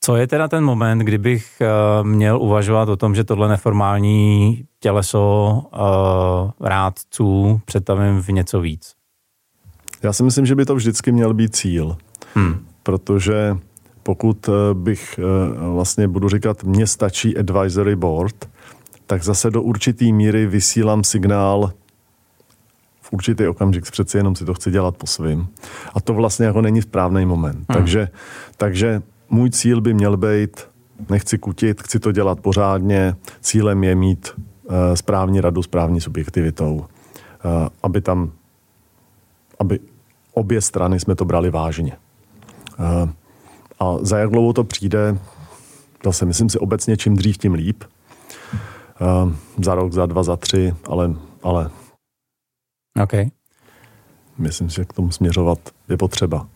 Co 0.00 0.16
je 0.16 0.26
teda 0.26 0.48
ten 0.48 0.64
moment, 0.64 0.98
kdybych 0.98 1.46
uh, 1.60 2.06
měl 2.06 2.42
uvažovat 2.42 2.88
o 2.88 2.96
tom, 2.96 3.14
že 3.14 3.24
tohle 3.24 3.48
neformální 3.48 4.64
těleso 4.80 5.62
uh, 5.72 6.68
rádců 6.68 7.60
přetavím 7.64 8.22
v 8.22 8.28
něco 8.28 8.60
víc? 8.60 8.94
Já 10.02 10.12
si 10.12 10.22
myslím, 10.22 10.46
že 10.46 10.54
by 10.54 10.64
to 10.64 10.74
vždycky 10.74 11.12
měl 11.12 11.34
být 11.34 11.56
cíl. 11.56 11.96
Hmm. 12.34 12.66
Protože 12.82 13.56
pokud 14.02 14.48
bych 14.72 15.20
vlastně 15.74 16.08
budu 16.08 16.28
říkat, 16.28 16.64
mně 16.64 16.86
stačí 16.86 17.36
advisory 17.36 17.96
board, 17.96 18.48
tak 19.10 19.22
zase 19.22 19.50
do 19.50 19.62
určitý 19.62 20.12
míry 20.12 20.46
vysílám 20.46 21.04
signál 21.04 21.72
v 23.00 23.12
určitý 23.12 23.46
okamžik 23.46 23.90
přeci 23.90 24.16
jenom 24.16 24.36
si 24.36 24.44
to 24.44 24.54
chci 24.54 24.70
dělat 24.70 24.96
po 24.96 25.06
svým. 25.06 25.48
A 25.94 26.00
to 26.00 26.14
vlastně 26.14 26.46
jako 26.46 26.60
není 26.60 26.82
správný 26.82 27.26
moment. 27.26 27.56
Hmm. 27.56 27.66
Takže, 27.66 28.08
takže 28.56 29.02
můj 29.30 29.50
cíl 29.50 29.80
by 29.80 29.94
měl 29.94 30.16
být, 30.16 30.68
nechci 31.08 31.38
kutit, 31.38 31.82
chci 31.82 31.98
to 31.98 32.12
dělat 32.12 32.40
pořádně, 32.40 33.16
cílem 33.40 33.84
je 33.84 33.94
mít 33.94 34.30
uh, 34.36 34.74
správní 34.94 35.40
radu, 35.40 35.62
správní 35.62 36.00
subjektivitou, 36.00 36.74
uh, 36.74 36.84
aby 37.82 38.00
tam, 38.00 38.30
aby 39.58 39.80
obě 40.34 40.60
strany 40.60 41.00
jsme 41.00 41.14
to 41.14 41.24
brali 41.24 41.50
vážně. 41.50 41.96
Uh, 42.78 43.10
a 43.80 43.98
za 44.00 44.18
jak 44.18 44.30
dlouho 44.30 44.52
to 44.52 44.64
přijde, 44.64 45.18
zase 46.04 46.24
myslím 46.24 46.48
si 46.48 46.58
obecně, 46.58 46.96
čím 46.96 47.16
dřív, 47.16 47.38
tím 47.38 47.54
líp. 47.54 47.84
Uh, 49.00 49.32
za 49.64 49.74
rok, 49.74 49.92
za 49.92 50.06
dva, 50.06 50.22
za 50.22 50.36
tři, 50.36 50.74
ale, 50.88 51.14
ale 51.42 51.70
OK. 53.02 53.12
myslím 54.38 54.70
si, 54.70 54.76
že 54.76 54.84
k 54.84 54.92
tomu 54.92 55.10
směřovat 55.10 55.58
je 55.88 55.96
potřeba. 55.96 56.46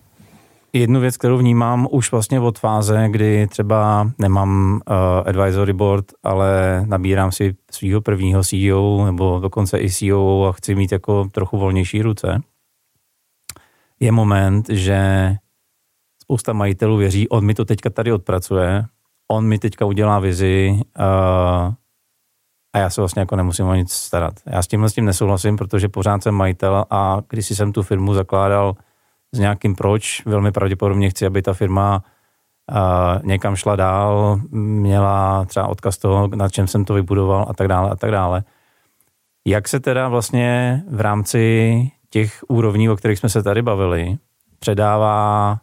Jednu 0.72 1.00
věc, 1.00 1.16
kterou 1.16 1.38
vnímám 1.38 1.88
už 1.90 2.12
vlastně 2.12 2.40
od 2.40 2.59
fáze, 2.59 3.09
kdy 3.11 3.46
třeba 3.46 4.11
nemám 4.18 4.72
uh, 4.72 4.96
advisory 5.28 5.72
board, 5.72 6.04
ale 6.22 6.83
nabírám 6.87 7.33
si 7.33 7.57
svého 7.70 8.00
prvního 8.00 8.42
CEO 8.44 9.04
nebo 9.04 9.38
dokonce 9.42 9.78
i 9.78 9.90
CEO 9.90 10.44
a 10.44 10.52
chci 10.52 10.74
mít 10.74 10.92
jako 10.92 11.28
trochu 11.33 11.59
volnější 11.59 12.02
ruce, 12.02 12.42
je 14.00 14.12
moment, 14.12 14.68
že 14.70 14.98
spousta 16.22 16.52
majitelů 16.52 16.96
věří, 16.96 17.28
on 17.28 17.44
mi 17.44 17.54
to 17.54 17.64
teďka 17.64 17.90
tady 17.90 18.12
odpracuje, 18.12 18.85
on 19.30 19.46
mi 19.46 19.59
teďka 19.59 19.85
udělá 19.85 20.18
vizi, 20.18 20.80
uh, 20.98 21.74
a 22.74 22.78
já 22.78 22.90
se 22.90 23.00
vlastně 23.00 23.20
jako 23.20 23.37
nemusím 23.37 23.66
o 23.66 23.74
nic 23.74 23.92
starat. 23.92 24.34
Já 24.46 24.62
s 24.62 24.66
tímhle 24.66 24.90
s 24.90 24.94
tím 24.94 25.04
nesouhlasím, 25.04 25.56
protože 25.56 25.88
pořád 25.88 26.22
jsem 26.22 26.34
majitel 26.34 26.84
a 26.90 27.20
když 27.28 27.46
jsem 27.46 27.72
tu 27.72 27.82
firmu 27.82 28.14
zakládal 28.14 28.74
s 29.32 29.38
nějakým 29.38 29.74
proč, 29.74 30.22
velmi 30.26 30.52
pravděpodobně 30.52 31.10
chci, 31.10 31.26
aby 31.26 31.42
ta 31.42 31.52
firma 31.54 32.04
uh, 32.72 33.26
někam 33.26 33.56
šla 33.56 33.76
dál, 33.76 34.40
měla 34.50 35.44
třeba 35.44 35.66
odkaz 35.66 35.98
toho, 35.98 36.28
na 36.34 36.48
čem 36.48 36.66
jsem 36.66 36.84
to 36.84 36.94
vybudoval 36.94 37.46
a 37.48 37.54
tak 37.54 37.68
dále 37.68 37.90
a 37.90 37.96
tak 37.96 38.10
dále. 38.10 38.44
Jak 39.46 39.68
se 39.68 39.80
teda 39.80 40.08
vlastně 40.08 40.82
v 40.90 41.00
rámci 41.00 41.90
těch 42.10 42.44
úrovní, 42.48 42.90
o 42.90 42.96
kterých 42.96 43.18
jsme 43.18 43.28
se 43.28 43.42
tady 43.42 43.62
bavili, 43.62 44.16
předává 44.58 45.58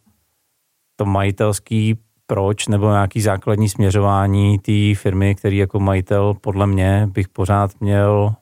to 0.95 1.05
majitelský 1.05 1.99
proč 2.31 2.67
nebo 2.67 2.91
nějaký 2.91 3.21
základní 3.21 3.69
směřování 3.69 4.59
té 4.59 4.95
firmy, 4.95 5.35
který 5.35 5.57
jako 5.57 5.79
majitel 5.79 6.33
podle 6.33 6.67
mě 6.67 7.09
bych 7.13 7.29
pořád 7.29 7.71
měl 7.81 8.33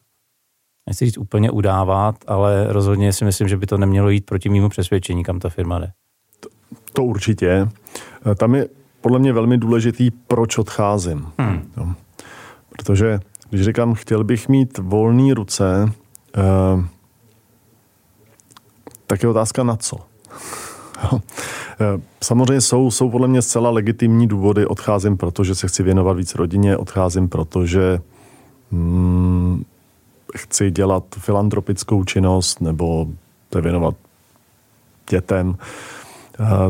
nechci 0.87 1.05
říct 1.05 1.17
úplně 1.17 1.51
udávat, 1.51 2.15
ale 2.27 2.73
rozhodně 2.73 3.13
si 3.13 3.25
myslím, 3.25 3.47
že 3.47 3.57
by 3.57 3.65
to 3.65 3.77
nemělo 3.77 4.09
jít 4.09 4.25
proti 4.25 4.49
mýmu 4.49 4.69
přesvědčení, 4.69 5.23
kam 5.23 5.39
ta 5.39 5.49
firma 5.49 5.79
jde. 5.79 5.91
To, 6.39 6.49
to 6.93 7.03
určitě. 7.03 7.69
Tam 8.37 8.55
je 8.55 8.67
podle 9.01 9.19
mě 9.19 9.33
velmi 9.33 9.57
důležitý, 9.57 10.11
proč 10.11 10.57
odcházím. 10.57 11.27
Hmm. 11.37 11.71
No. 11.77 11.95
Protože 12.69 13.19
když 13.49 13.61
říkám, 13.61 13.93
chtěl 13.93 14.23
bych 14.23 14.49
mít 14.49 14.77
volné 14.77 15.33
ruce, 15.33 15.91
eh, 16.37 16.85
tak 19.07 19.23
je 19.23 19.29
otázka 19.29 19.63
na 19.63 19.75
co. 19.75 19.97
Eh, 21.81 22.01
samozřejmě 22.23 22.61
jsou, 22.61 22.91
jsou 22.91 23.09
podle 23.09 23.27
mě 23.27 23.41
zcela 23.41 23.69
legitimní 23.69 24.27
důvody. 24.27 24.65
Odcházím, 24.65 25.17
protože 25.17 25.55
se 25.55 25.67
chci 25.67 25.83
věnovat 25.83 26.17
víc 26.17 26.35
rodině, 26.35 26.77
odcházím, 26.77 27.29
protože 27.29 27.99
hmm, 28.71 29.63
chci 30.37 30.71
dělat 30.71 31.03
filantropickou 31.17 32.03
činnost 32.03 32.61
nebo 32.61 33.07
se 33.53 33.61
věnovat 33.61 33.95
dětem. 35.09 35.57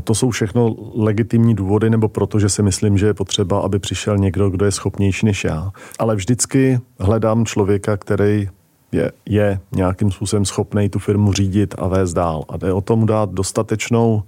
To 0.03 0.15
jsou 0.15 0.29
všechno 0.29 0.75
legitimní 0.95 1.55
důvody, 1.55 1.89
nebo 1.89 2.07
proto, 2.07 2.39
že 2.39 2.49
si 2.49 2.63
myslím, 2.63 2.97
že 2.97 3.05
je 3.05 3.13
potřeba, 3.13 3.59
aby 3.59 3.79
přišel 3.79 4.17
někdo, 4.17 4.49
kdo 4.49 4.65
je 4.65 4.71
schopnější 4.71 5.25
než 5.25 5.43
já. 5.43 5.71
Ale 5.99 6.15
vždycky 6.15 6.79
hledám 6.99 7.45
člověka, 7.45 7.97
který 7.97 8.49
je, 8.91 9.11
je 9.25 9.59
nějakým 9.71 10.11
způsobem 10.11 10.45
schopný 10.45 10.89
tu 10.89 10.99
firmu 10.99 11.33
řídit 11.33 11.75
a 11.77 11.87
vést 11.87 12.13
dál. 12.13 12.43
A 12.49 12.57
jde 12.57 12.73
o 12.73 12.81
tom 12.81 13.05
dát 13.05 13.29
dostatečnou 13.31 14.23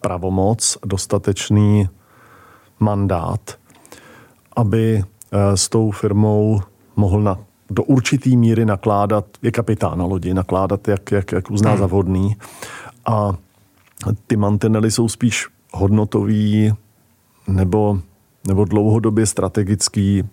pravomoc, 0.00 0.78
dostatečný 0.84 1.88
mandát, 2.80 3.58
aby 4.56 5.02
eh, 5.32 5.56
s 5.56 5.68
tou 5.68 5.90
firmou 5.90 6.60
mohl 6.96 7.22
na, 7.22 7.38
do 7.70 7.82
určitý 7.82 8.36
míry 8.36 8.64
nakládat, 8.64 9.24
je 9.42 9.50
kapitán 9.50 9.98
na 9.98 10.04
lodi, 10.04 10.34
nakládat, 10.34 10.88
jak, 10.88 11.12
jak, 11.12 11.32
jak 11.32 11.50
uzná 11.50 11.70
hmm. 11.70 11.78
za 11.78 11.86
vhodný. 11.86 12.36
A 13.06 13.32
ty 14.26 14.36
mantinely 14.36 14.90
jsou 14.90 15.08
spíš 15.08 15.46
hodnotový 15.72 16.72
nebo, 17.48 17.98
nebo 18.46 18.64
dlouhodobě 18.64 19.26
strategický. 19.26 20.24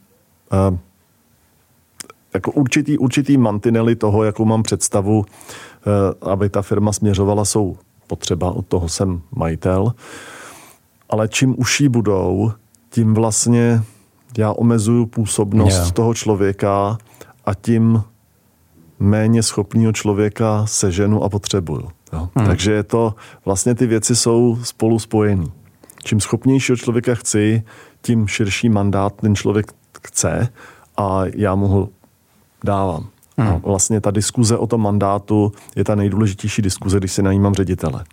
Jako 2.36 2.52
určitý, 2.52 2.98
určitý 2.98 3.38
mantinely 3.38 3.96
toho, 3.96 4.24
jakou 4.24 4.46
mám 4.46 4.64
představu, 4.64 5.26
eh, 5.26 6.32
aby 6.32 6.50
ta 6.50 6.62
firma 6.62 6.94
směřovala, 6.94 7.46
jsou 7.46 7.78
potřeba, 8.08 8.52
od 8.52 8.66
toho 8.68 8.90
jsem 8.90 9.22
majitel. 9.36 9.94
Ale 11.10 11.28
čím 11.28 11.56
uší 11.58 11.90
budou, 11.90 12.52
tím 12.90 13.14
vlastně 13.14 13.84
já 14.38 14.52
omezuju 14.52 15.06
působnost 15.06 15.74
yeah. 15.74 15.92
toho 15.92 16.14
člověka 16.14 16.98
a 17.46 17.54
tím 17.54 18.04
méně 19.00 19.44
schopného 19.44 19.92
člověka 19.92 20.66
seženu 20.66 21.24
a 21.24 21.30
potřebuju. 21.30 21.90
Jo. 22.14 22.30
Hmm. 22.36 22.48
Takže 22.48 22.72
je 22.72 22.84
to, 22.84 23.16
vlastně 23.46 23.76
ty 23.76 23.88
věci 23.88 24.16
jsou 24.16 24.58
spolu 24.64 25.00
spojený. 25.00 25.52
Čím 26.04 26.20
schopnějšího 26.20 26.76
člověka 26.76 27.16
chci, 27.16 27.64
tím 28.02 28.28
širší 28.28 28.70
mandát 28.70 29.14
ten 29.14 29.36
člověk 29.36 29.74
chce 30.04 30.50
a 30.98 31.22
já 31.36 31.56
mu 31.56 31.68
ho 31.68 31.90
dávám. 32.66 33.08
Hmm. 33.38 33.50
A 33.50 33.58
vlastně 33.58 34.02
ta 34.02 34.12
diskuze 34.12 34.58
o 34.58 34.68
tom 34.68 34.82
mandátu 34.82 35.52
je 35.76 35.84
ta 35.84 35.96
nejdůležitější 35.96 36.62
diskuze, 36.62 36.98
když 36.98 37.12
si 37.12 37.24
najímám 37.24 37.54
ředitele. 37.54 38.04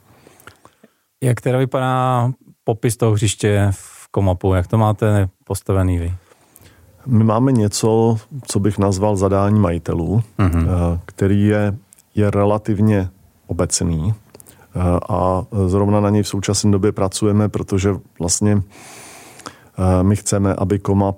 Jak 1.22 1.40
teda 1.40 1.58
vypadá 1.58 2.32
popis 2.64 2.96
toho 2.96 3.12
hřiště 3.12 3.68
v 3.70 4.08
Komapu? 4.10 4.54
Jak 4.54 4.66
to 4.66 4.78
máte 4.78 5.28
postavený 5.44 5.98
vy? 5.98 6.14
My 7.06 7.24
máme 7.24 7.52
něco, 7.52 8.16
co 8.46 8.60
bych 8.60 8.78
nazval 8.78 9.16
zadání 9.16 9.60
majitelů, 9.60 10.22
hmm 10.38 10.68
který 11.04 11.46
je, 11.46 11.76
je 12.14 12.30
relativně 12.30 13.08
obecný 13.46 14.14
eh, 14.14 14.80
a 15.08 15.44
zrovna 15.66 16.00
na 16.00 16.10
něj 16.10 16.22
v 16.22 16.28
současné 16.28 16.70
době 16.70 16.92
pracujeme, 16.92 17.48
protože 17.48 17.94
vlastně 18.18 18.62
eh, 19.78 20.02
my 20.02 20.16
chceme, 20.16 20.54
aby 20.54 20.78
Komap 20.78 21.16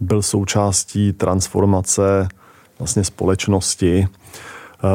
byl 0.00 0.22
součástí 0.22 1.12
transformace 1.12 2.28
vlastně 2.78 3.04
společnosti 3.04 4.08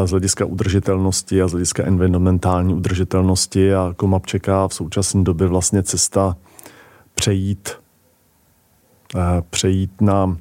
z 0.06 0.10
hlediska 0.10 0.46
udržitelnosti 0.46 1.42
a 1.42 1.48
z 1.48 1.52
hlediska 1.52 1.84
environmentální 1.84 2.74
udržitelnosti 2.74 3.74
a 3.74 3.94
Komap 3.98 4.26
čeká 4.26 4.68
v 4.68 4.74
současné 4.74 5.24
době 5.24 5.48
vlastně 5.48 5.84
cesta 5.84 6.38
přejít, 7.16 7.70
přejít 9.50 10.02
na 10.02 10.38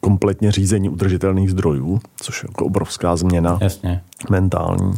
kompletně 0.00 0.52
řízení 0.52 0.88
udržitelných 0.88 1.50
zdrojů, 1.50 2.00
což 2.16 2.42
je 2.42 2.48
jako 2.50 2.64
obrovská 2.64 3.16
změna 3.16 3.58
Jasně. 3.60 4.02
mentální. 4.30 4.94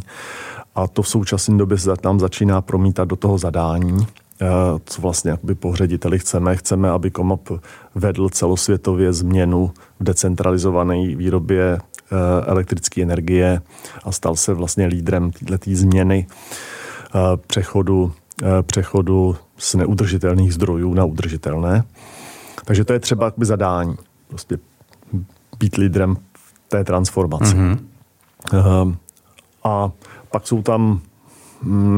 A 0.75 0.87
to 0.87 1.01
v 1.01 1.07
současné 1.07 1.57
době 1.57 1.77
se 1.77 1.93
nám 2.03 2.19
začíná 2.19 2.61
promítat 2.61 3.07
do 3.07 3.15
toho 3.15 3.37
zadání, 3.37 3.97
eh, 4.01 4.26
co 4.85 5.01
vlastně 5.01 5.31
jakoby 5.31 5.55
po 5.55 5.75
řediteli 5.75 6.19
chceme. 6.19 6.55
Chceme, 6.55 6.89
aby 6.89 7.11
Komap 7.11 7.49
vedl 7.95 8.29
celosvětově 8.29 9.13
změnu 9.13 9.71
v 9.99 10.03
decentralizované 10.03 11.15
výrobě 11.15 11.77
eh, 11.77 12.15
elektrické 12.45 13.01
energie 13.01 13.61
a 14.03 14.11
stal 14.11 14.35
se 14.35 14.53
vlastně 14.53 14.85
lídrem 14.85 15.31
této 15.31 15.75
změny 15.75 16.27
eh, 16.29 17.19
přechodu, 17.47 18.13
přechodu 18.61 19.35
z 19.57 19.75
neudržitelných 19.75 20.53
zdrojů 20.53 20.93
na 20.93 21.05
udržitelné. 21.05 21.83
Takže 22.65 22.85
to 22.85 22.93
je 22.93 22.99
třeba 22.99 23.33
zadání. 23.37 23.95
Prostě 24.27 24.57
být 25.59 25.75
lídrem 25.75 26.17
té 26.67 26.83
transformaci. 26.83 27.55
Mm-hmm. 27.55 28.95
A 29.63 29.91
pak 30.31 30.47
jsou 30.47 30.61
tam 30.61 31.01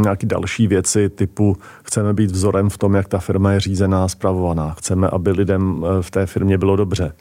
nějaké 0.02 0.28
další 0.28 0.68
věci 0.68 1.10
typu 1.10 1.58
chceme 1.84 2.14
být 2.14 2.32
vzorem 2.32 2.70
v 2.70 2.78
tom, 2.78 2.96
jak 2.96 3.08
ta 3.08 3.20
firma 3.20 3.52
je 3.52 3.60
řízená, 3.60 4.08
zpravovaná. 4.08 4.74
Chceme, 4.74 5.08
aby 5.08 5.32
lidem 5.32 5.86
eh, 5.86 6.02
v 6.02 6.12
té 6.12 6.26
firmě 6.26 6.58
bylo 6.58 6.76
dobře. 6.76 7.14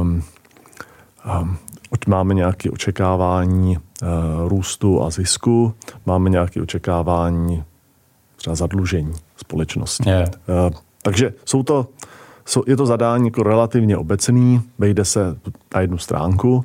Um, 0.00 0.22
um, 1.40 1.56
máme 2.06 2.34
nějaké 2.34 2.70
očekávání 2.70 3.76
uh, 3.76 4.08
růstu 4.48 5.02
a 5.02 5.10
zisku, 5.10 5.74
máme 6.06 6.30
nějaké 6.30 6.62
očekávání 6.62 7.64
třeba 8.36 8.56
zadlužení 8.56 9.12
společnosti. 9.36 10.10
Yeah. 10.10 10.28
Uh, 10.28 10.70
takže 11.02 11.34
jsou 11.44 11.62
to 11.62 11.86
je 12.66 12.76
to 12.76 12.86
zadání 12.86 13.24
jako 13.24 13.42
relativně 13.42 13.96
obecný, 13.96 14.62
vejde 14.78 15.04
se 15.04 15.36
na 15.74 15.80
jednu 15.80 15.98
stránku, 15.98 16.64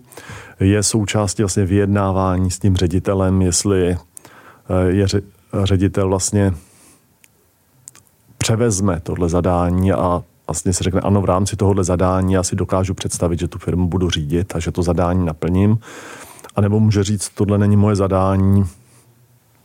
je 0.60 0.84
součástí 0.84 1.42
vlastně 1.44 1.66
vyjednávání 1.66 2.52
s 2.52 2.60
tím 2.60 2.76
ředitelem, 2.76 3.42
jestli 3.42 3.92
eh, 3.92 3.98
je 4.88 5.06
ředitel 5.64 6.08
vlastně 6.08 6.54
převezme 8.38 9.00
tohle 9.00 9.30
zadání 9.30 9.92
a 9.92 10.24
vlastně 10.48 10.74
si 10.74 10.84
řekne, 10.84 11.02
ano, 11.02 11.22
v 11.22 11.26
rámci 11.26 11.56
tohohle 11.56 11.84
zadání 11.84 12.34
já 12.34 12.44
si 12.44 12.56
dokážu 12.56 12.94
představit, 12.94 13.40
že 13.40 13.48
tu 13.48 13.60
firmu 13.60 13.88
budu 13.88 14.10
řídit 14.10 14.56
a 14.56 14.60
že 14.60 14.72
to 14.72 14.84
zadání 14.84 15.26
naplním. 15.26 15.80
A 16.56 16.62
nebo 16.62 16.80
může 16.80 17.04
říct, 17.04 17.30
tohle 17.30 17.58
není 17.58 17.78
moje 17.78 17.96
zadání, 17.96 18.66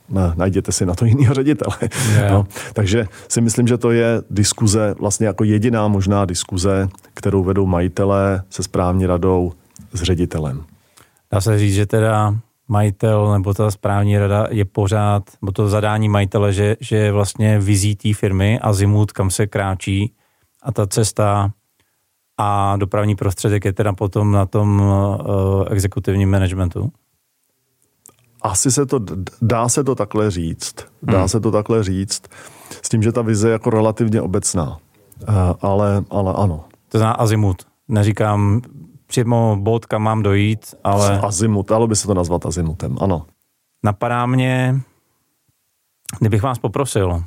ne, 0.09 0.33
najděte 0.37 0.73
si 0.73 0.87
na 0.87 0.95
to 0.95 1.05
jiného 1.05 1.35
ředitele. 1.35 1.77
Yeah. 2.13 2.33
No, 2.33 2.47
takže 2.73 3.07
si 3.29 3.41
myslím, 3.41 3.69
že 3.69 3.79
to 3.79 3.91
je 3.91 4.23
diskuze, 4.31 4.95
vlastně 4.99 5.27
jako 5.27 5.45
jediná 5.45 5.89
možná 5.89 6.25
diskuze, 6.25 6.89
kterou 7.15 7.45
vedou 7.45 7.67
majitelé 7.67 8.43
se 8.51 8.63
správní 8.63 9.07
radou 9.07 9.53
s 9.93 10.03
ředitelem. 10.03 10.65
Dá 11.33 11.41
se 11.41 11.59
říct, 11.59 11.75
že 11.75 11.87
teda 11.87 12.35
majitel 12.69 13.33
nebo 13.33 13.55
ta 13.55 13.71
správní 13.71 14.19
rada 14.19 14.47
je 14.51 14.65
pořád, 14.65 15.23
nebo 15.43 15.53
to 15.53 15.69
zadání 15.69 16.09
majitele, 16.09 16.53
že, 16.53 16.77
že 16.81 16.97
je 16.97 17.13
vlastně 17.13 17.59
vizí 17.59 17.97
té 17.97 18.15
firmy 18.15 18.59
a 18.59 18.73
zimut, 18.73 19.13
kam 19.13 19.31
se 19.31 19.47
kráčí 19.47 20.15
a 20.63 20.73
ta 20.73 20.87
cesta 20.87 21.51
a 22.39 22.77
dopravní 22.77 23.17
prostředek 23.17 23.65
je 23.65 23.73
teda 23.73 23.93
potom 23.93 24.33
na 24.33 24.47
tom 24.47 24.81
uh, 24.81 25.65
exekutivním 25.71 26.31
managementu? 26.31 26.93
asi 28.43 28.71
se 28.71 28.87
to, 28.87 29.01
dá 29.43 29.69
se 29.69 29.85
to 29.85 29.95
takhle 29.95 30.31
říct. 30.31 30.75
Dá 31.03 31.19
hmm. 31.19 31.29
se 31.29 31.41
to 31.41 31.51
takhle 31.51 31.85
říct 31.85 32.23
s 32.83 32.89
tím, 32.89 33.03
že 33.03 33.13
ta 33.13 33.23
vize 33.23 33.49
je 33.49 33.53
jako 33.53 33.71
relativně 33.71 34.23
obecná. 34.23 34.79
Uh, 35.29 35.35
ale, 35.61 36.05
ale 36.11 36.35
ano. 36.37 36.65
To 36.89 36.99
znamená 36.99 37.15
azimut. 37.15 37.63
Neříkám 37.89 38.61
přímo 39.09 39.57
bod, 39.61 39.87
kam 39.87 40.03
mám 40.03 40.23
dojít, 40.23 40.75
ale... 40.85 41.21
Azimut, 41.21 41.69
dalo 41.69 41.87
by 41.87 41.97
se 41.97 42.07
to 42.07 42.15
nazvat 42.15 42.47
azimutem, 42.47 42.97
ano. 43.01 43.27
Napadá 43.83 44.27
mě, 44.27 44.81
kdybych 46.19 46.43
vás 46.43 46.59
poprosil 46.59 47.25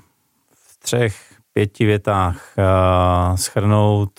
v 0.54 0.80
třech, 0.80 1.42
pěti 1.54 1.86
větách 1.86 2.54
uh, 2.58 3.36
schrnout 3.36 4.12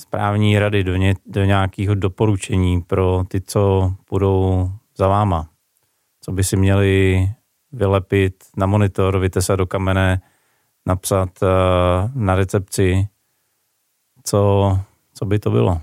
správní 0.00 0.58
rady 0.58 0.84
do, 0.84 0.96
ně, 0.96 1.14
do 1.26 1.44
nějakého 1.44 1.94
doporučení 1.94 2.82
pro 2.82 3.24
ty, 3.28 3.40
co 3.40 3.94
budou 4.10 4.70
za 4.96 5.08
váma. 5.08 5.48
Co 6.20 6.32
by 6.32 6.44
si 6.44 6.56
měli 6.56 7.28
vylepit 7.72 8.44
na 8.56 8.66
monitor, 8.66 9.18
vytesat 9.18 9.58
do 9.58 9.66
kamene, 9.66 10.22
napsat 10.86 11.28
uh, 11.42 11.48
na 12.14 12.34
recepci, 12.34 13.08
co, 14.24 14.78
co 15.20 15.26
by 15.26 15.38
to 15.38 15.50
bylo? 15.50 15.80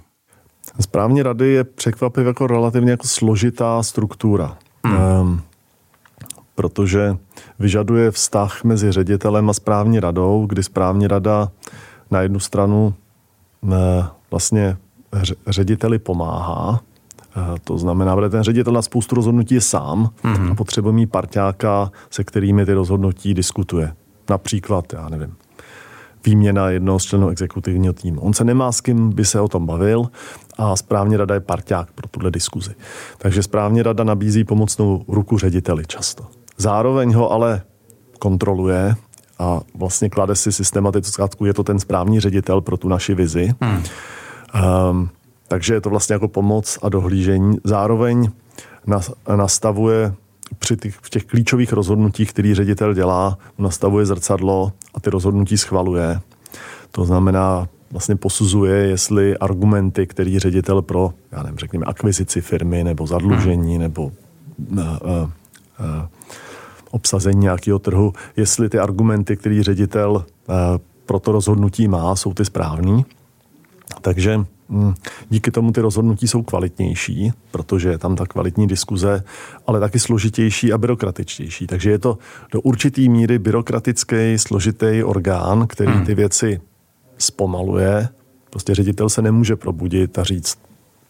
Správní 0.80 1.24
rady 1.24 1.48
je 1.48 1.64
překvapivě 1.64 2.28
jako 2.28 2.48
relativně 2.48 2.92
jako 2.92 3.08
složitá 3.08 3.84
struktura. 3.84 4.58
Hmm. 4.86 4.98
Um, 5.22 5.42
protože 6.56 7.18
vyžaduje 7.60 8.12
vztah 8.12 8.64
mezi 8.64 8.92
ředitelem 8.92 9.50
a 9.50 9.54
správní 9.54 10.00
radou, 10.00 10.46
kdy 10.50 10.64
správní 10.64 11.08
rada 11.08 11.52
na 12.12 12.22
jednu 12.22 12.40
stranu 12.40 12.94
uh, 13.62 13.72
vlastně 14.32 14.78
řediteli 15.48 16.00
pomáhá, 16.00 16.80
Eh, 17.38 17.60
to 17.64 17.78
znamená, 17.78 18.16
že 18.24 18.30
ten 18.30 18.44
ředitel 18.44 18.74
na 18.74 18.82
spoustu 18.82 19.16
rozhodnutí 19.16 19.56
je 19.56 19.62
sám 19.62 20.10
mm-hmm. 20.24 20.52
a 20.52 20.56
potřebuje 20.56 20.94
mít 20.94 21.12
parťáka, 21.12 21.92
se 22.10 22.24
kterými 22.24 22.66
ty 22.66 22.74
rozhodnutí 22.74 23.34
diskutuje. 23.34 23.94
Například, 24.30 24.94
já 24.94 25.10
nevím, 25.10 25.36
výměna 26.26 26.70
jednoho 26.70 27.00
z 27.00 27.04
členů 27.04 27.30
exekutivního 27.30 27.94
týmu. 27.94 28.22
On 28.22 28.34
se 28.34 28.44
nemá 28.44 28.72
s 28.72 28.82
kým 28.82 29.10
by 29.10 29.26
se 29.26 29.42
o 29.42 29.48
tom 29.48 29.66
bavil 29.66 30.06
a 30.58 30.76
správně 30.76 31.18
rada 31.18 31.34
je 31.34 31.40
parťák 31.40 31.92
pro 31.92 32.08
tuhle 32.08 32.32
diskuzi. 32.32 32.72
Takže 33.18 33.44
správně 33.44 33.84
rada 33.84 34.04
nabízí 34.04 34.44
pomocnou 34.44 35.06
ruku 35.08 35.38
řediteli 35.38 35.86
často. 35.86 36.26
Zároveň 36.58 37.14
ho 37.14 37.32
ale 37.32 37.62
kontroluje 38.20 38.96
a 39.40 39.60
vlastně 39.76 40.10
klade 40.10 40.36
si 40.36 40.52
systematickou 40.52 41.46
je 41.46 41.54
to 41.54 41.64
ten 41.64 41.80
správný 41.80 42.20
ředitel 42.20 42.62
pro 42.62 42.78
tu 42.78 42.88
naši 42.88 43.16
vizi. 43.16 43.54
Hmm. 43.62 43.84
Um, 44.90 45.10
takže 45.48 45.74
je 45.74 45.82
to 45.82 45.90
vlastně 45.90 46.14
jako 46.14 46.28
pomoc 46.28 46.80
a 46.82 46.90
dohlížení. 46.90 47.58
Zároveň 47.64 48.30
nastavuje 49.36 50.14
při 50.60 50.78
těch, 50.78 50.96
v 51.02 51.10
těch 51.10 51.26
klíčových 51.26 51.74
rozhodnutích, 51.74 52.30
který 52.30 52.56
ředitel 52.56 52.94
dělá, 52.94 53.38
nastavuje 53.58 54.06
zrcadlo 54.06 54.72
a 54.94 55.00
ty 55.00 55.10
rozhodnutí 55.10 55.58
schvaluje. 55.58 56.20
To 56.92 57.06
znamená, 57.06 57.68
vlastně 57.92 58.16
posuzuje, 58.16 58.76
jestli 58.76 59.38
argumenty, 59.38 60.08
který 60.08 60.40
ředitel 60.40 60.82
pro, 60.82 61.14
já 61.32 61.44
nevím, 61.44 61.58
řekněme, 61.58 61.86
akvizici 61.86 62.42
firmy 62.42 62.84
nebo 62.84 63.08
zadlužení 63.08 63.74
hmm. 63.74 63.82
nebo 63.82 64.04
uh, 64.04 64.12
uh, 64.80 64.86
uh, 64.86 65.30
obsazení 66.92 67.40
nějakého 67.40 67.80
trhu, 67.80 68.14
jestli 68.38 68.70
ty 68.70 68.80
argumenty, 68.80 69.38
který 69.38 69.64
ředitel 69.64 70.12
uh, 70.16 70.56
pro 71.06 71.20
to 71.20 71.32
rozhodnutí 71.32 71.88
má, 71.88 72.16
jsou 72.16 72.34
ty 72.34 72.46
správný. 72.46 73.06
Takže 74.02 74.40
hm, 74.70 74.94
díky 75.30 75.52
tomu 75.52 75.72
ty 75.72 75.82
rozhodnutí 75.82 76.28
jsou 76.28 76.44
kvalitnější, 76.44 77.32
protože 77.52 77.90
je 77.90 77.98
tam 77.98 78.16
ta 78.16 78.26
kvalitní 78.26 78.68
diskuze, 78.68 79.24
ale 79.68 79.80
taky 79.80 80.00
složitější 80.00 80.74
a 80.74 80.78
byrokratičtější. 80.78 81.68
Takže 81.68 81.92
je 81.92 82.00
to 82.00 82.18
do 82.52 82.62
určitý 82.62 83.10
míry 83.10 83.40
byrokratický, 83.40 84.38
složitý 84.38 85.04
orgán, 85.04 85.68
který 85.68 85.92
hmm. 85.92 86.06
ty 86.06 86.16
věci 86.16 86.62
zpomaluje. 87.18 88.10
Prostě 88.50 88.76
ředitel 88.76 89.10
se 89.10 89.22
nemůže 89.22 89.56
probudit 89.56 90.20
a 90.20 90.24
říct, 90.24 90.58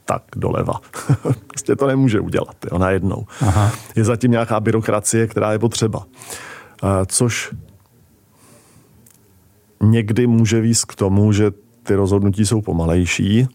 tak 0.06 0.24
doleva. 0.36 0.74
prostě 1.48 1.76
to 1.76 1.88
nemůže 1.88 2.20
udělat, 2.20 2.56
jo, 2.72 2.78
najednou. 2.78 3.26
Aha. 3.42 3.72
Je 3.96 4.04
zatím 4.04 4.32
nějaká 4.32 4.60
byrokracie, 4.60 5.28
která 5.28 5.52
je 5.52 5.60
potřeba. 5.60 6.06
Což 7.06 7.54
někdy 9.84 10.28
může 10.28 10.62
víc 10.62 10.86
k 10.86 10.96
tomu, 10.96 11.32
že 11.32 11.52
ty 11.88 11.96
rozhodnutí 11.96 12.46
jsou 12.46 12.62
pomalejší, 12.62 13.48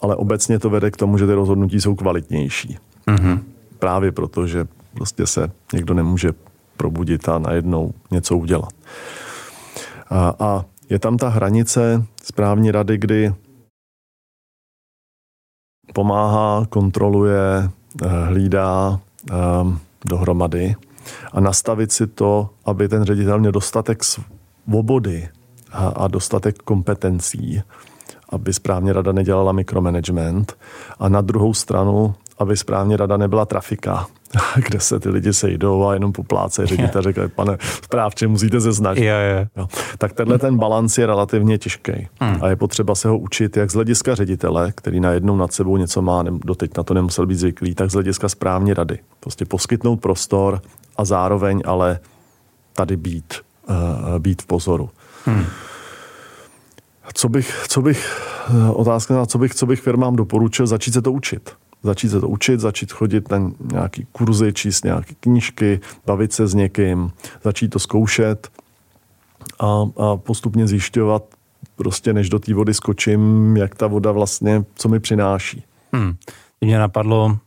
ale 0.00 0.16
obecně 0.16 0.58
to 0.58 0.70
vede 0.70 0.90
k 0.90 0.96
tomu, 0.96 1.18
že 1.18 1.26
ty 1.26 1.34
rozhodnutí 1.34 1.80
jsou 1.80 1.94
kvalitnější. 1.94 2.78
Mm-hmm. 3.06 3.40
Právě 3.78 4.12
proto, 4.12 4.46
že 4.46 4.66
prostě 4.94 5.26
se 5.26 5.50
někdo 5.72 5.94
nemůže 5.94 6.32
probudit 6.76 7.28
a 7.28 7.38
najednou 7.38 7.94
něco 8.10 8.36
udělat. 8.36 8.72
A, 10.10 10.34
a 10.38 10.64
je 10.90 10.98
tam 10.98 11.16
ta 11.16 11.28
hranice 11.28 12.04
správní 12.22 12.70
rady, 12.70 12.98
kdy 12.98 13.34
pomáhá, 15.94 16.66
kontroluje, 16.68 17.70
eh, 18.02 18.08
hlídá 18.24 19.00
um, 19.60 19.80
dohromady 20.04 20.74
a 21.32 21.40
nastavit 21.40 21.92
si 21.92 22.06
to, 22.06 22.50
aby 22.64 22.88
ten 22.88 23.04
ředitel 23.04 23.38
měl 23.38 23.52
dostatek 23.52 24.04
svobody 24.04 25.28
a, 25.72 25.86
a 25.86 26.08
dostatek 26.08 26.58
kompetencí, 26.58 27.62
aby 28.28 28.52
správně 28.52 28.92
rada 28.92 29.12
nedělala 29.12 29.52
mikromanagement 29.52 30.56
a 30.98 31.08
na 31.08 31.20
druhou 31.20 31.54
stranu, 31.54 32.14
aby 32.38 32.56
správně 32.56 32.96
rada 32.96 33.16
nebyla 33.16 33.46
trafika, 33.46 34.06
kde 34.68 34.80
se 34.80 35.00
ty 35.00 35.08
lidi 35.08 35.32
sejdou 35.32 35.86
a 35.86 35.94
jenom 35.94 36.12
popláce 36.12 36.66
ředitel 36.66 37.02
řekne, 37.02 37.28
pane 37.28 37.58
správče, 37.84 38.26
musíte 38.26 38.60
se 38.60 38.74
snažit. 38.74 39.04
Je, 39.04 39.12
je. 39.12 39.48
Jo. 39.56 39.66
Tak 39.98 40.12
tenhle 40.12 40.38
ten 40.38 40.58
balans 40.58 40.98
je 40.98 41.06
relativně 41.06 41.58
těžký 41.58 41.92
hmm. 42.20 42.38
a 42.42 42.48
je 42.48 42.56
potřeba 42.56 42.94
se 42.94 43.08
ho 43.08 43.18
učit 43.18 43.56
jak 43.56 43.70
z 43.70 43.74
hlediska 43.74 44.14
ředitele, 44.14 44.72
který 44.72 45.00
najednou 45.00 45.36
nad 45.36 45.52
sebou 45.52 45.76
něco 45.76 46.02
má, 46.02 46.22
doteď 46.22 46.76
na 46.76 46.82
to 46.82 46.94
nemusel 46.94 47.26
být 47.26 47.36
zvyklý, 47.36 47.74
tak 47.74 47.90
z 47.90 47.94
hlediska 47.94 48.28
správně 48.28 48.74
rady. 48.74 48.98
Prostě 49.20 49.44
poskytnout 49.44 49.96
prostor 49.96 50.62
a 50.96 51.04
zároveň 51.04 51.62
ale 51.64 51.98
tady 52.72 52.96
být, 52.96 53.34
uh, 53.68 54.18
být 54.18 54.42
v 54.42 54.46
pozoru. 54.46 54.90
Hmm. 55.24 55.46
Co 57.14 57.28
bych, 57.28 57.64
co 57.68 57.82
bych, 57.82 58.20
eh, 58.48 58.70
otázka 58.70 59.14
na 59.14 59.26
co 59.26 59.38
bych, 59.38 59.54
co 59.54 59.66
bych 59.66 59.80
firmám 59.80 60.16
doporučil, 60.16 60.66
začít 60.66 60.94
se 60.94 61.02
to 61.02 61.12
učit. 61.12 61.50
Začít 61.82 62.08
se 62.08 62.20
to 62.20 62.28
učit, 62.28 62.60
začít 62.60 62.92
chodit 62.92 63.30
na 63.30 63.50
nějaký 63.72 64.06
kurzy, 64.12 64.52
číst 64.52 64.84
nějaké 64.84 65.14
knížky, 65.20 65.80
bavit 66.06 66.32
se 66.32 66.46
s 66.46 66.54
někým, 66.54 67.10
začít 67.44 67.68
to 67.68 67.78
zkoušet 67.78 68.48
a, 69.60 69.66
a 69.96 70.16
postupně 70.16 70.66
zjišťovat, 70.66 71.22
prostě 71.76 72.12
než 72.12 72.28
do 72.28 72.38
té 72.38 72.54
vody 72.54 72.74
skočím, 72.74 73.56
jak 73.56 73.74
ta 73.74 73.86
voda 73.86 74.12
vlastně, 74.12 74.64
co 74.74 74.88
mi 74.88 75.00
přináší. 75.00 75.64
Hmm. 75.92 76.14
Mě 76.60 76.78
napadlo, 76.78 77.38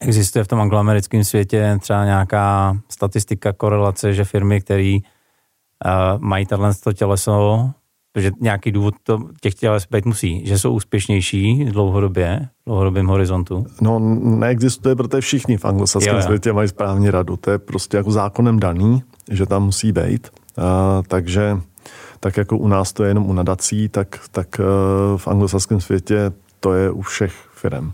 existuje 0.00 0.44
v 0.44 0.48
tom 0.48 0.60
angloamerickém 0.60 1.24
světě 1.24 1.78
třeba 1.80 2.04
nějaká 2.04 2.76
statistika, 2.88 3.52
korelace, 3.52 4.14
že 4.14 4.24
firmy, 4.24 4.60
které 4.60 4.98
mají 6.18 6.46
tato 6.46 6.92
těleso, 6.92 7.70
protože 8.12 8.30
nějaký 8.40 8.72
důvod 8.72 8.94
to 9.02 9.18
těch 9.40 9.54
těles 9.54 9.86
být 9.90 10.04
musí, 10.04 10.46
že 10.46 10.58
jsou 10.58 10.72
úspěšnější 10.72 11.64
dlouhodobě, 11.64 12.48
v 12.62 12.64
dlouhodobém 12.66 13.06
horizontu. 13.06 13.66
No 13.80 13.98
neexistuje, 14.38 14.96
protože 14.96 15.20
všichni 15.20 15.56
v 15.56 15.64
anglosaském 15.64 16.16
jo, 16.16 16.22
světě 16.22 16.52
mají 16.52 16.68
správně 16.68 17.10
radu. 17.10 17.36
To 17.36 17.50
je 17.50 17.58
prostě 17.58 17.96
jako 17.96 18.10
zákonem 18.10 18.60
daný, 18.60 19.02
že 19.30 19.46
tam 19.46 19.64
musí 19.64 19.92
být. 19.92 20.30
Uh, 20.58 20.64
takže 21.08 21.56
tak 22.20 22.36
jako 22.36 22.56
u 22.56 22.68
nás 22.68 22.92
to 22.92 23.04
je 23.04 23.10
jenom 23.10 23.30
u 23.30 23.32
nadací, 23.32 23.88
tak, 23.88 24.20
tak 24.30 24.48
uh, 24.60 25.18
v 25.18 25.28
anglosaském 25.28 25.80
světě 25.80 26.32
to 26.60 26.74
je 26.74 26.90
u 26.90 27.02
všech 27.02 27.32
firm. 27.54 27.92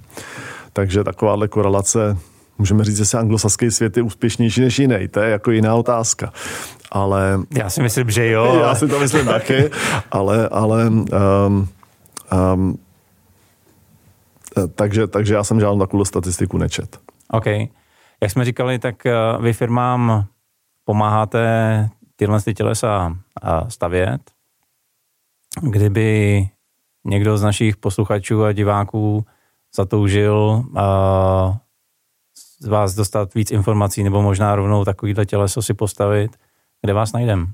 Takže 0.73 1.05
takováhle 1.05 1.49
korelace 1.49 2.17
můžeme 2.59 2.85
říct, 2.85 2.97
že 2.97 3.05
se 3.05 3.19
anglosaský 3.19 3.71
svět 3.71 3.97
je 3.97 4.03
úspěšnější 4.03 4.61
než 4.61 4.79
jiný. 4.79 5.09
To 5.09 5.21
je 5.21 5.31
jako 5.31 5.51
jiná 5.51 5.75
otázka. 5.75 6.33
Ale... 6.93 7.41
Já 7.57 7.71
si 7.71 7.83
myslím, 7.83 8.11
že 8.11 8.31
jo. 8.31 8.61
Já 8.61 8.75
si 8.75 8.89
to 8.89 8.99
myslím 8.99 9.27
taky, 9.27 9.71
ale, 10.11 10.49
ale 10.49 10.87
um, 10.89 11.69
um, 12.55 12.79
takže, 14.75 15.07
takže 15.07 15.35
já 15.35 15.45
jsem 15.45 15.61
žádnou 15.61 15.79
takovou 15.79 16.05
statistiku 16.05 16.59
nečet. 16.59 17.01
OK. 17.31 17.47
Jak 18.23 18.31
jsme 18.31 18.45
říkali, 18.45 18.79
tak 18.79 19.07
eh, 19.07 19.13
vy 19.41 19.53
firmám 19.53 20.25
pomáháte 20.85 21.89
tyhle 22.17 22.43
ty 22.43 22.55
tělesa 22.55 23.17
stavět. 23.69 24.21
Kdyby 25.63 26.49
někdo 27.05 27.39
z 27.39 27.43
našich 27.43 27.77
posluchačů 27.77 28.45
a 28.45 28.53
diváků 28.53 29.27
zatoužil 29.75 30.65
z 32.61 32.69
vás 32.69 32.95
dostat 32.95 33.35
víc 33.35 33.51
informací 33.51 34.03
nebo 34.03 34.23
možná 34.23 34.57
rovnou 34.57 34.85
takovýhle 34.85 35.27
těleso 35.27 35.63
si 35.63 35.75
postavit, 35.75 36.37
kde 36.83 36.93
vás 36.93 37.13
najdem? 37.13 37.47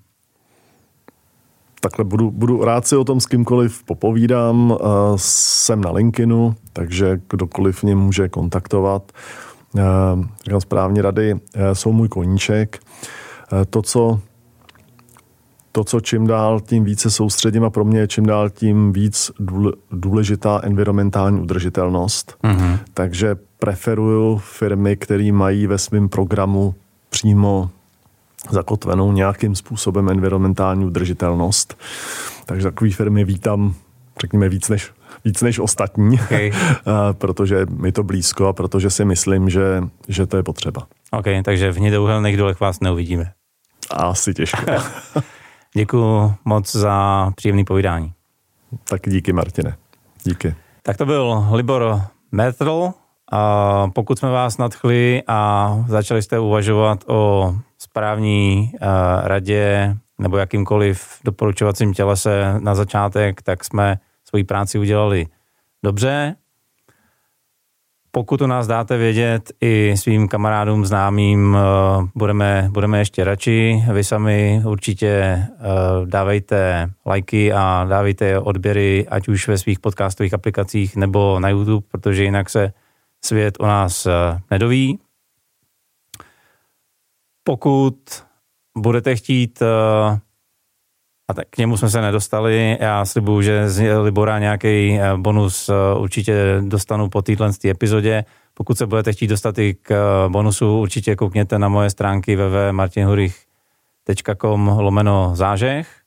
Takhle 1.80 2.04
budu, 2.04 2.30
budu 2.30 2.64
rád 2.64 2.86
si 2.86 2.96
o 2.96 3.04
tom 3.04 3.20
s 3.20 3.26
kýmkoliv 3.26 3.84
popovídám. 3.84 4.76
Jsem 5.16 5.80
na 5.80 5.90
LinkedInu, 5.90 6.54
takže 6.72 7.20
kdokoliv 7.30 7.82
mě 7.82 7.96
může 7.96 8.28
kontaktovat. 8.28 9.12
Říkám 10.44 10.60
správně 10.60 11.02
rady, 11.02 11.34
jsou 11.72 11.92
můj 11.92 12.08
koníček. 12.08 12.78
To, 13.70 13.82
co 13.82 14.20
to, 15.72 15.84
co 15.84 16.00
čím 16.00 16.26
dál 16.26 16.60
tím 16.60 16.84
více 16.84 17.10
soustředím 17.10 17.64
a 17.64 17.70
pro 17.70 17.84
mě 17.84 17.98
je 17.98 18.08
čím 18.08 18.26
dál 18.26 18.50
tím 18.50 18.92
víc 18.92 19.30
důležitá 19.90 20.60
environmentální 20.62 21.40
udržitelnost. 21.40 22.36
Mm-hmm. 22.42 22.78
Takže 22.94 23.36
preferuju 23.58 24.38
firmy, 24.38 24.96
které 24.96 25.32
mají 25.32 25.66
ve 25.66 25.78
svém 25.78 26.08
programu 26.08 26.74
přímo 27.10 27.70
zakotvenou 28.50 29.12
nějakým 29.12 29.54
způsobem 29.54 30.08
environmentální 30.08 30.84
udržitelnost. 30.84 31.78
Takže 32.46 32.64
takové 32.64 32.90
firmy 32.90 33.24
vítám, 33.24 33.74
řekněme, 34.20 34.48
víc 34.48 34.68
než, 34.68 34.92
víc 35.24 35.42
než 35.42 35.58
ostatní, 35.58 36.20
okay. 36.20 36.52
protože 37.12 37.66
mi 37.70 37.92
to 37.92 38.02
blízko 38.02 38.46
a 38.46 38.52
protože 38.52 38.90
si 38.90 39.04
myslím, 39.04 39.50
že, 39.50 39.82
že 40.08 40.26
to 40.26 40.36
je 40.36 40.42
potřeba. 40.42 40.86
OK, 41.10 41.26
takže 41.44 41.72
v 41.72 41.76
hnědouhelných 41.76 42.36
dolech 42.36 42.60
vás 42.60 42.80
neuvidíme. 42.80 43.32
Asi 43.90 44.34
těžko. 44.34 44.62
Děkuji 45.76 46.34
moc 46.44 46.76
za 46.76 47.30
příjemný 47.36 47.64
povídání. 47.64 48.12
Tak 48.88 49.00
díky, 49.06 49.32
Martine. 49.32 49.76
Díky. 50.24 50.54
Tak 50.82 50.96
to 50.96 51.06
byl 51.06 51.46
Libor 51.52 52.00
Metrl. 52.32 52.92
A 53.32 53.88
pokud 53.94 54.18
jsme 54.18 54.30
vás 54.30 54.58
nadchli 54.58 55.22
a 55.26 55.70
začali 55.88 56.22
jste 56.22 56.38
uvažovat 56.38 57.04
o 57.06 57.54
správní 57.84 58.70
uh, 58.72 58.88
radě 59.26 59.96
nebo 60.18 60.36
jakýmkoliv 60.36 61.18
doporučovacím 61.24 61.94
tělese 61.94 62.54
na 62.58 62.74
začátek, 62.74 63.42
tak 63.42 63.64
jsme 63.64 63.98
svoji 64.24 64.44
práci 64.44 64.78
udělali 64.78 65.26
dobře. 65.84 66.36
Pokud 68.10 68.42
u 68.42 68.46
nás 68.46 68.66
dáte 68.66 68.96
vědět 68.96 69.52
i 69.60 69.94
svým 69.96 70.28
kamarádům, 70.28 70.86
známým, 70.86 71.56
eh, 71.56 72.08
budeme, 72.14 72.68
budeme 72.70 72.98
ještě 72.98 73.24
radši. 73.24 73.84
Vy 73.92 74.04
sami 74.04 74.62
určitě 74.66 75.08
eh, 75.08 75.48
dávejte 76.04 76.90
lajky 77.06 77.52
a 77.52 77.86
dávejte 77.88 78.38
odběry, 78.38 79.06
ať 79.08 79.28
už 79.28 79.48
ve 79.48 79.58
svých 79.58 79.80
podcastových 79.80 80.34
aplikacích 80.34 80.96
nebo 80.96 81.40
na 81.40 81.48
YouTube, 81.48 81.86
protože 81.90 82.24
jinak 82.24 82.50
se 82.50 82.72
svět 83.24 83.56
o 83.60 83.66
nás 83.66 84.06
nedoví. 84.50 84.98
Pokud 87.44 88.24
budete 88.76 89.16
chtít 89.16 89.62
a 91.28 91.34
tak 91.34 91.48
k 91.50 91.58
němu 91.58 91.76
jsme 91.76 91.90
se 91.90 92.00
nedostali. 92.00 92.78
Já 92.80 93.04
slibuju, 93.04 93.42
že 93.42 93.68
z 93.68 93.98
Libora 93.98 94.38
nějaký 94.38 94.98
eh, 94.98 95.16
bonus 95.16 95.68
eh, 95.68 95.72
určitě 95.98 96.60
dostanu 96.60 97.08
po 97.08 97.22
této 97.22 97.44
epizodě. 97.64 98.24
Pokud 98.54 98.78
se 98.78 98.86
budete 98.86 99.12
chtít 99.12 99.26
dostat 99.26 99.58
i 99.58 99.74
k 99.74 99.90
eh, 99.90 99.98
bonusu, 100.28 100.80
určitě 100.80 101.16
koukněte 101.16 101.58
na 101.58 101.68
moje 101.68 101.90
stránky 101.90 102.36
www.martinhurich.com 102.36 104.68
lomeno 104.68 105.30
zážeh. 105.34 106.00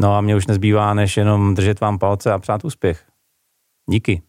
No 0.00 0.16
a 0.16 0.20
mě 0.20 0.36
už 0.36 0.46
nezbývá, 0.46 0.94
než 0.94 1.16
jenom 1.16 1.54
držet 1.54 1.80
vám 1.80 1.98
palce 1.98 2.32
a 2.32 2.38
přát 2.38 2.64
úspěch. 2.64 3.04
Díky. 3.90 4.22